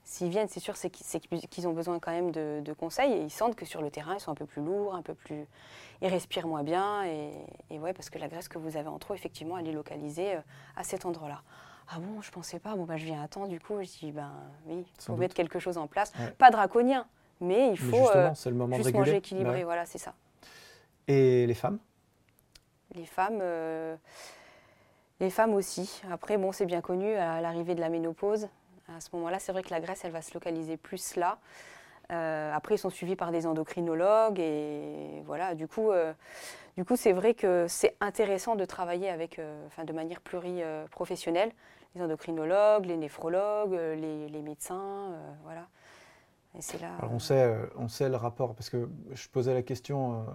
s'ils 0.04 0.28
viennent, 0.28 0.48
c'est 0.48 0.60
sûr 0.60 0.76
c'est 0.76 0.90
qu'ils 0.90 1.68
ont 1.68 1.72
besoin 1.72 1.98
quand 1.98 2.10
même 2.12 2.30
de, 2.30 2.60
de 2.64 2.72
conseils 2.72 3.12
et 3.12 3.22
ils 3.22 3.30
sentent 3.30 3.54
que 3.56 3.64
sur 3.64 3.82
le 3.82 3.90
terrain, 3.90 4.14
ils 4.14 4.20
sont 4.20 4.30
un 4.30 4.34
peu 4.34 4.46
plus 4.46 4.62
lourds, 4.62 4.94
un 4.94 5.02
peu 5.02 5.14
plus... 5.14 5.46
Ils 6.00 6.08
respirent 6.08 6.48
moins 6.48 6.64
bien 6.64 7.04
et, 7.04 7.32
et 7.70 7.78
ouais, 7.78 7.92
parce 7.92 8.10
que 8.10 8.18
la 8.18 8.28
graisse 8.28 8.48
que 8.48 8.58
vous 8.58 8.76
avez 8.76 8.88
en 8.88 8.98
trop, 8.98 9.14
effectivement, 9.14 9.56
elle 9.58 9.68
est 9.68 9.72
localisée 9.72 10.34
euh, 10.34 10.40
à 10.76 10.82
cet 10.82 11.06
endroit-là. 11.06 11.42
Ah 11.88 11.98
bon, 11.98 12.20
je 12.20 12.30
pensais 12.30 12.58
pas, 12.58 12.74
bon, 12.74 12.84
ben, 12.84 12.96
je 12.96 13.04
viens 13.04 13.22
à 13.22 13.28
temps 13.28 13.46
du 13.46 13.60
coup, 13.60 13.80
je 13.82 13.98
dis, 13.98 14.12
ben 14.12 14.32
oui, 14.66 14.84
il 14.98 15.02
faut 15.02 15.16
mettre 15.16 15.34
quelque 15.34 15.58
chose 15.58 15.78
en 15.78 15.86
place. 15.86 16.12
Ouais. 16.18 16.30
Pas 16.30 16.50
draconien, 16.50 17.06
mais 17.40 17.66
il 17.66 17.70
Mais 17.72 17.76
faut 17.76 17.96
justement, 17.98 18.14
euh, 18.14 18.30
c'est 18.34 18.50
le 18.50 18.56
moment 18.56 18.76
de 18.76 18.82
juste 18.82 18.86
réguler. 18.86 18.98
manger 18.98 19.12
Bah 19.12 19.18
équilibré, 19.18 19.54
ouais. 19.58 19.64
voilà, 19.64 19.86
c'est 19.86 19.98
ça. 19.98 20.14
Et 21.06 21.46
les 21.46 21.54
femmes? 21.54 21.78
Les 22.94 23.06
femmes, 23.06 23.38
euh, 23.40 23.96
les 25.20 25.30
femmes 25.30 25.54
aussi. 25.54 26.02
Après, 26.10 26.36
bon, 26.38 26.52
c'est 26.52 26.66
bien 26.66 26.80
connu, 26.80 27.14
à 27.14 27.40
l'arrivée 27.40 27.74
de 27.74 27.80
la 27.80 27.88
ménopause, 27.88 28.48
à 28.96 29.00
ce 29.00 29.11
moment-là, 29.14 29.38
c'est 29.38 29.52
vrai 29.52 29.62
que 29.62 29.70
la 29.70 29.81
graisse, 29.81 30.05
elle 30.05 30.12
va 30.12 30.22
se 30.22 30.35
localiser 30.35 30.76
plus 30.76 31.16
là. 31.16 31.38
Euh, 32.11 32.52
après, 32.52 32.74
ils 32.74 32.78
sont 32.78 32.90
suivis 32.90 33.16
par 33.16 33.31
des 33.31 33.46
endocrinologues 33.46 34.38
et 34.38 35.22
voilà. 35.24 35.55
Du 35.55 35.66
coup, 35.66 35.90
euh, 35.90 36.12
du 36.76 36.85
coup, 36.85 36.96
c'est 36.96 37.12
vrai 37.12 37.35
que 37.35 37.66
c'est 37.68 37.96
intéressant 38.00 38.55
de 38.55 38.64
travailler 38.64 39.09
avec, 39.09 39.38
euh, 39.38 39.66
enfin, 39.66 39.85
de 39.85 39.92
manière 39.92 40.20
pluriprofessionnelle, 40.20 41.52
les 41.94 42.02
endocrinologues, 42.02 42.87
les 42.87 42.96
néphrologues, 42.96 43.72
les, 43.72 44.28
les 44.28 44.42
médecins, 44.42 45.12
voilà. 45.44 45.68
Et 46.57 46.61
c'est 46.61 46.81
là. 46.81 46.90
Alors 46.98 47.12
on 47.12 47.18
sait, 47.18 47.55
on 47.76 47.88
sait 47.88 48.09
le 48.09 48.16
rapport, 48.16 48.55
parce 48.55 48.68
que 48.68 48.88
je 49.12 49.28
posais 49.28 49.55
la 49.55 49.62
question, 49.62 50.26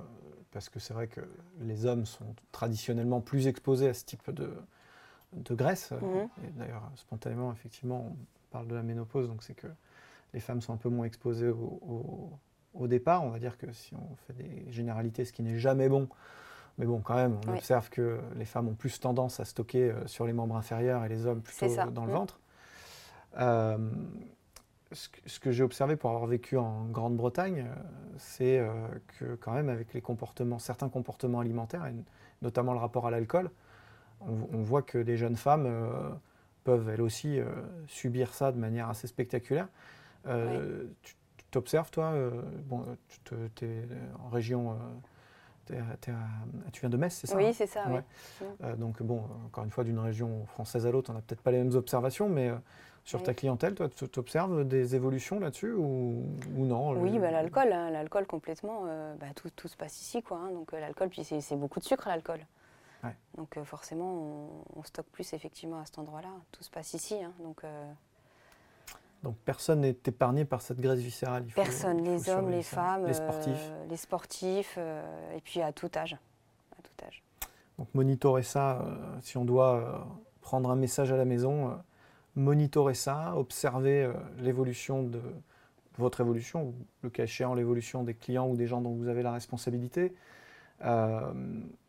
parce 0.51 0.69
que 0.69 0.79
c'est 0.79 0.93
vrai 0.93 1.07
que 1.07 1.21
les 1.59 1.85
hommes 1.85 2.05
sont 2.05 2.35
traditionnellement 2.51 3.21
plus 3.21 3.47
exposés 3.47 3.89
à 3.89 3.93
ce 3.93 4.05
type 4.05 4.31
de, 4.31 4.51
de 5.33 5.55
graisse. 5.55 5.91
Mhm. 5.91 6.29
D'ailleurs, 6.55 6.83
spontanément, 6.95 7.51
effectivement, 7.51 8.05
on 8.11 8.36
parle 8.47 8.67
de 8.67 8.75
la 8.75 8.83
ménopause, 8.83 9.27
donc 9.27 9.43
c'est 9.43 9.53
que 9.55 9.67
les 10.33 10.39
femmes 10.39 10.61
sont 10.61 10.73
un 10.73 10.77
peu 10.77 10.89
moins 10.89 11.05
exposées 11.05 11.49
au, 11.49 11.79
au- 11.87 12.31
au 12.73 12.87
départ. 12.87 13.23
On 13.23 13.29
va 13.29 13.39
dire 13.39 13.57
que 13.57 13.71
si 13.73 13.93
on 13.95 14.15
fait 14.27 14.33
des 14.33 14.65
généralités, 14.71 15.25
ce 15.25 15.33
qui 15.33 15.41
n'est 15.41 15.57
jamais 15.59 15.89
bon, 15.89 16.07
mais 16.77 16.85
bon, 16.85 16.99
quand 16.99 17.15
même, 17.15 17.37
on 17.47 17.51
Oui. 17.51 17.57
observe 17.57 17.89
que 17.89 18.19
les 18.35 18.45
femmes 18.45 18.67
ont 18.67 18.75
plus 18.75 18.99
tendance 18.99 19.39
à 19.39 19.45
stocker 19.45 19.89
euh, 19.91 20.05
sur 20.07 20.25
les 20.27 20.33
membres 20.33 20.55
inférieurs 20.55 21.03
et 21.05 21.09
les 21.09 21.25
hommes 21.25 21.41
plutôt 21.41 21.65
dans 21.91 22.05
le 22.05 22.11
Mhm. 22.11 22.17
ventre. 22.17 22.39
Euh, 23.39 23.77
ce 24.93 25.39
que, 25.39 25.51
j'ai 25.51 25.63
observé 25.63 25.95
pour 25.97 26.11
avoir 26.11 26.25
vécu 26.27 26.55
en 26.57 26.85
Grande-Bretagne, 26.85 27.65
euh, 27.67 27.75
c'est 28.17 28.65
que 29.19 29.35
quand 29.35 29.51
même 29.53 29.69
avec 29.69 29.93
les 29.93 30.01
comportements, 30.01 30.59
certains 30.59 30.87
comportements 30.89 31.39
alimentaires, 31.41 31.85
et 31.87 31.93
notamment 32.41 32.71
le 32.73 32.79
rapport 32.79 33.05
à 33.05 33.11
l'alcool, 33.11 33.49
on, 34.21 34.47
on 34.53 34.61
voit 34.63 34.81
que 34.81 34.97
des 34.97 35.17
jeunes 35.17 35.35
femmes 35.35 35.67
peuvent 36.67 36.89
elles 36.89 37.01
aussi 37.01 37.39
euh, 37.39 37.45
subir 37.87 38.33
ça 38.33 38.51
de 38.51 38.57
manière 38.57 38.89
assez 38.89 39.07
spectaculaire. 39.07 39.69
Euh, 40.27 40.83
Tu 41.01 41.15
t'observes 41.49 41.89
toi, 41.91 42.07
euh, 42.11 42.29
bon, 42.65 42.83
tu 43.23 43.35
es 43.65 43.83
en 44.25 44.27
région, 44.29 44.71
à- 44.71 44.75
tu 46.73 46.79
viens 46.81 46.89
de 46.89 46.97
Metz, 46.97 47.13
c'est 47.13 47.27
ça 47.27 47.35
hein 47.35 47.37
Oui, 47.41 47.53
c'est 47.53 47.67
ça. 47.67 47.85
oui. 47.89 47.99
Euh, 48.63 48.75
donc 48.75 49.01
bon, 49.01 49.21
encore 49.45 49.63
une 49.63 49.71
fois, 49.71 49.85
d'une 49.85 49.99
région 49.99 50.45
française 50.47 50.85
à 50.85 50.91
l'autre, 50.91 51.09
on 51.09 51.13
n'a 51.13 51.21
peut-être 51.21 51.41
pas 51.41 51.51
les 51.51 51.59
mêmes 51.59 51.73
observations, 51.75 52.27
mais 52.27 52.49
euh, 52.49 52.55
sur 53.05 53.23
ta 53.23 53.33
clientèle, 53.33 53.75
toi, 53.75 53.87
tu 53.87 54.19
observes 54.19 54.65
des 54.67 54.95
évolutions 54.95 55.39
là-dessus 55.39 55.71
ou, 55.71 56.25
ou 56.57 56.65
non 56.65 56.91
Oui, 56.91 57.13
le- 57.13 57.19
bah, 57.21 57.31
l'alcool, 57.31 57.71
hein, 57.71 57.89
l'alcool 57.91 58.25
complètement, 58.25 58.81
euh, 58.87 59.15
bah, 59.21 59.27
tout, 59.35 59.49
tout 59.55 59.69
se 59.69 59.77
passe 59.77 60.01
ici, 60.01 60.21
quoi. 60.21 60.37
hein. 60.39 60.51
donc 60.51 60.73
l'alcool, 60.73 61.07
puis 61.07 61.23
c'est 61.23 61.55
beaucoup 61.55 61.79
de 61.79 61.85
sucre, 61.85 62.09
l'alcool. 62.09 62.41
Ouais. 63.03 63.15
Donc 63.37 63.57
euh, 63.57 63.63
forcément, 63.63 64.11
on, 64.11 64.79
on 64.79 64.83
stocke 64.83 65.07
plus 65.11 65.33
effectivement 65.33 65.79
à 65.79 65.85
cet 65.85 65.99
endroit-là. 65.99 66.29
Tout 66.51 66.63
se 66.63 66.69
passe 66.71 66.93
ici, 66.93 67.15
hein. 67.23 67.31
donc 67.39 67.63
euh, 67.63 67.91
Donc 69.23 69.35
personne 69.45 69.81
n'est 69.81 69.89
épargné 70.05 70.45
par 70.45 70.61
cette 70.61 70.79
graisse 70.79 70.99
viscérale. 70.99 71.43
il 71.45 71.51
faut- 71.51 71.61
personne, 71.61 71.99
il 72.03 72.11
les 72.11 72.29
hommes, 72.29 72.49
les 72.49 72.63
ça. 72.63 72.75
femmes, 72.75 73.05
les 73.05 73.13
sportifs. 73.13 73.69
euh, 73.71 73.85
les 73.87 73.97
sportifs, 73.97 74.77
et 75.35 75.41
puis 75.43 75.61
à 75.61 75.71
tout 75.73 75.91
âge, 75.95 76.17
à 76.77 76.81
tout 76.81 77.05
âge. 77.05 77.23
Donc 77.77 77.87
monitorer 77.93 78.41
ça, 78.43 78.81
euh, 78.81 78.95
si 79.21 79.37
on 79.37 79.45
doit 79.45 79.75
euh, 79.75 79.97
prendre 80.41 80.71
un 80.71 80.75
message 80.75 81.11
à 81.11 81.17
la 81.17 81.25
maison, 81.25 81.69
euh, 81.69 81.75
monitorer 82.35 82.93
ça, 82.95 83.35
observer 83.37 84.11
l'évolution 84.39 85.03
de 85.03 85.21
votre 85.99 86.21
évolution, 86.21 86.63
ou 86.65 86.73
le 87.01 87.09
cas 87.09 87.23
échéant 87.23 87.53
l'évolution 87.55 88.03
des 88.03 88.13
clients 88.15 88.47
ou 88.47 88.55
des 88.55 88.65
gens 88.67 88.81
dont 88.81 88.93
vous 88.95 89.07
avez 89.07 89.21
la 89.23 89.31
responsabilité, 89.31 90.13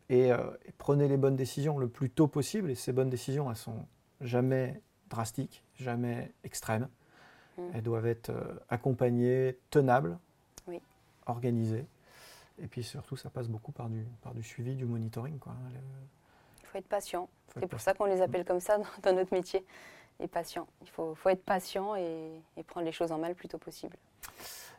et, 0.09 0.31
euh, 0.31 0.37
et 0.65 0.71
prenez 0.77 1.07
les 1.07 1.17
bonnes 1.17 1.35
décisions 1.35 1.77
le 1.77 1.87
plus 1.87 2.09
tôt 2.09 2.27
possible. 2.27 2.69
Et 2.71 2.75
ces 2.75 2.91
bonnes 2.93 3.09
décisions, 3.09 3.49
elles 3.49 3.55
sont 3.57 3.85
jamais 4.21 4.81
drastiques, 5.09 5.63
jamais 5.75 6.31
extrêmes. 6.43 6.87
Mm. 7.57 7.61
Elles 7.73 7.83
doivent 7.83 8.07
être 8.07 8.29
euh, 8.29 8.55
accompagnées, 8.69 9.57
tenables, 9.69 10.17
Oui. 10.67 10.81
organisées. 11.25 11.85
Et 12.61 12.67
puis 12.67 12.83
surtout, 12.83 13.15
ça 13.15 13.29
passe 13.29 13.47
beaucoup 13.47 13.71
par 13.71 13.89
du, 13.89 14.05
par 14.21 14.33
du 14.33 14.43
suivi, 14.43 14.75
du 14.75 14.85
monitoring. 14.85 15.39
Quoi. 15.39 15.53
hein. 15.53 15.69
Le- 15.73 15.79
Il 16.63 16.65
faut 16.67 16.77
être 16.77 16.87
patient. 16.87 17.29
C'est 17.53 17.61
pour 17.61 17.69
patient. 17.69 17.79
ça 17.79 17.93
qu'on 17.93 18.05
les 18.05 18.21
appelle 18.21 18.45
comme 18.45 18.59
ça 18.59 18.77
dans, 18.77 18.85
dans 19.03 19.15
notre 19.15 19.33
métier, 19.33 19.65
les 20.19 20.27
patients. 20.27 20.67
Il 20.81 20.89
faut, 20.89 21.15
faut 21.15 21.29
être 21.29 21.43
patient 21.43 21.95
et, 21.95 22.31
et 22.57 22.63
prendre 22.63 22.85
les 22.85 22.91
choses 22.91 23.11
en 23.11 23.17
main 23.17 23.29
le 23.29 23.35
plus 23.35 23.47
tôt 23.47 23.57
possible. 23.57 23.95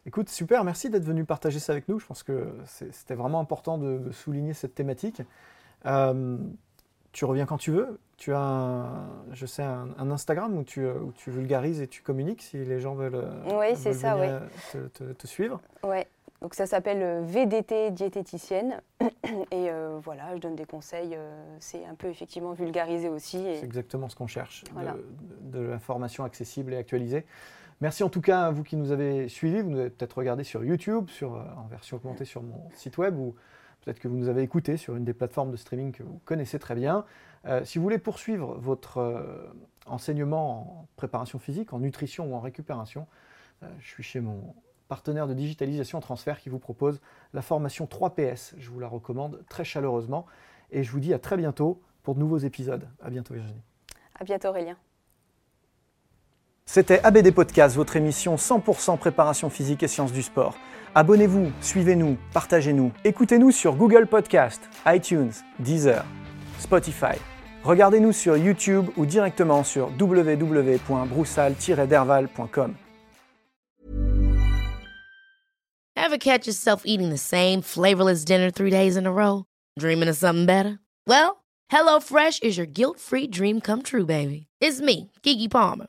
Écoute, 0.06 0.28
super, 0.30 0.64
merci 0.64 0.88
d'être 0.88 1.04
venu 1.04 1.24
partager 1.24 1.58
ça 1.58 1.72
avec 1.72 1.88
nous. 1.88 1.98
Je 1.98 2.06
pense 2.06 2.22
que 2.22 2.48
c'était 2.64 3.14
vraiment 3.14 3.40
important 3.40 3.76
de, 3.78 3.98
de 3.98 4.10
souligner 4.12 4.54
cette 4.54 4.74
thématique. 4.74 5.22
Euh, 5.86 6.38
tu 7.12 7.24
reviens 7.24 7.44
quand 7.44 7.58
tu 7.58 7.70
veux. 7.70 7.98
Tu 8.16 8.32
as, 8.32 8.38
un, 8.40 9.08
je 9.32 9.44
sais, 9.46 9.62
un, 9.62 9.88
un 9.98 10.10
Instagram 10.10 10.56
où 10.56 10.64
tu, 10.64 10.86
où 10.86 11.12
tu 11.12 11.30
vulgarises 11.30 11.80
et 11.82 11.88
tu 11.88 12.02
communiques 12.02 12.42
si 12.42 12.64
les 12.64 12.80
gens 12.80 12.94
veulent, 12.94 13.14
euh, 13.14 13.58
Oui, 13.58 13.76
c'est 13.76 13.90
veulent 13.90 13.98
ça, 13.98 14.14
venir 14.16 14.40
te, 14.72 14.78
te- 14.88 15.12
te 15.12 15.26
suivre. 15.26 15.60
Ouais. 15.82 16.06
Donc 16.40 16.54
ça 16.54 16.64
s'appelle 16.66 17.02
euh, 17.02 17.20
VDT 17.22 17.90
diététicienne. 17.90 18.80
Et 19.50 19.68
euh, 19.70 19.98
voilà, 20.02 20.34
je 20.34 20.40
donne 20.40 20.56
des 20.56 20.64
conseils. 20.64 21.14
euh, 21.14 21.44
c'est 21.58 21.84
un 21.84 21.94
peu 21.94 22.08
effectivement 22.08 22.52
vulgarisé 22.52 23.08
aussi. 23.10 23.38
et- 23.38 23.56
C'est 23.58 23.66
exactement 23.66 24.08
ce 24.08 24.16
qu'on 24.16 24.26
cherche, 24.26 24.64
de- 24.64 24.70
Voilà. 24.72 24.92
de, 24.92 25.58
de 25.58 25.66
l'information 25.66 26.24
accessible 26.24 26.72
et 26.72 26.76
actualisée. 26.78 27.26
Merci 27.80 28.02
en 28.02 28.10
tout 28.10 28.20
cas 28.20 28.46
à 28.46 28.50
vous 28.50 28.62
qui 28.62 28.76
nous 28.76 28.92
avez 28.92 29.28
suivis. 29.28 29.62
Vous 29.62 29.70
nous 29.70 29.78
avez 29.78 29.90
peut-être 29.90 30.18
regardé 30.18 30.44
sur 30.44 30.62
YouTube, 30.62 31.08
euh, 31.22 31.26
en 31.26 31.66
version 31.68 31.96
augmentée 31.96 32.26
sur 32.26 32.42
mon 32.42 32.68
site 32.74 32.98
web, 32.98 33.18
ou 33.18 33.34
peut-être 33.80 33.98
que 33.98 34.08
vous 34.08 34.16
nous 34.16 34.28
avez 34.28 34.42
écouté 34.42 34.76
sur 34.76 34.96
une 34.96 35.04
des 35.04 35.14
plateformes 35.14 35.50
de 35.50 35.56
streaming 35.56 35.92
que 35.92 36.02
vous 36.02 36.20
connaissez 36.26 36.58
très 36.58 36.74
bien. 36.74 37.06
Euh, 37.46 37.64
si 37.64 37.78
vous 37.78 37.84
voulez 37.84 37.98
poursuivre 37.98 38.58
votre 38.58 38.98
euh, 38.98 39.50
enseignement 39.86 40.82
en 40.82 40.88
préparation 40.96 41.38
physique, 41.38 41.72
en 41.72 41.78
nutrition 41.78 42.30
ou 42.30 42.34
en 42.34 42.40
récupération, 42.40 43.06
je 43.78 43.86
suis 43.86 44.02
chez 44.02 44.20
mon 44.20 44.54
partenaire 44.88 45.26
de 45.26 45.34
digitalisation 45.34 46.00
transfert 46.00 46.40
qui 46.40 46.48
vous 46.48 46.58
propose 46.58 47.00
la 47.34 47.42
formation 47.42 47.84
3PS. 47.84 48.54
Je 48.56 48.70
vous 48.70 48.80
la 48.80 48.88
recommande 48.88 49.44
très 49.50 49.64
chaleureusement 49.64 50.24
et 50.70 50.82
je 50.82 50.90
vous 50.90 51.00
dis 51.00 51.12
à 51.12 51.18
très 51.18 51.36
bientôt 51.36 51.82
pour 52.02 52.14
de 52.14 52.20
nouveaux 52.20 52.38
épisodes. 52.38 52.88
À 53.02 53.10
bientôt 53.10 53.34
Virginie. 53.34 53.60
À 54.18 54.24
bientôt 54.24 54.48
Aurélien. 54.48 54.78
C'était 56.72 57.00
ABD 57.00 57.33
Podcast, 57.33 57.74
votre 57.74 57.96
émission 57.96 58.37
100% 58.37 58.96
préparation 58.96 59.50
physique 59.50 59.83
et 59.83 59.88
sciences 59.88 60.12
du 60.12 60.22
sport. 60.22 60.54
Abonnez-vous, 60.94 61.50
suivez-nous, 61.61 62.16
partagez-nous. 62.33 62.92
Écoutez-nous 63.02 63.50
sur 63.50 63.74
Google 63.74 64.06
Podcast, 64.06 64.62
iTunes, 64.87 65.33
Deezer, 65.59 66.04
Spotify. 66.61 67.18
Regardez-nous 67.64 68.12
sur 68.12 68.37
YouTube 68.37 68.87
ou 68.96 69.04
directement 69.04 69.64
sur 69.64 69.90
www.broussal-derval.com. 69.98 72.74
Ever 75.96 76.18
catch 76.18 76.46
yourself 76.46 76.83
eating 76.85 77.11
the 77.11 77.18
same 77.18 77.62
flavorless 77.62 78.24
dinner 78.24 78.52
three 78.52 78.70
days 78.70 78.96
in 78.96 79.06
a 79.06 79.12
row? 79.12 79.42
Dreaming 79.76 80.09
of 80.09 80.14
something 80.14 80.46
better? 80.46 80.78
Well, 81.09 81.42
HelloFresh 81.72 82.44
is 82.44 82.56
your 82.56 82.68
guilt-free 82.68 83.26
dream 83.26 83.61
come 83.61 83.83
true, 83.83 84.06
baby. 84.06 84.46
It's 84.61 84.80
me, 84.80 85.11
Kiki 85.24 85.48
Palmer. 85.48 85.88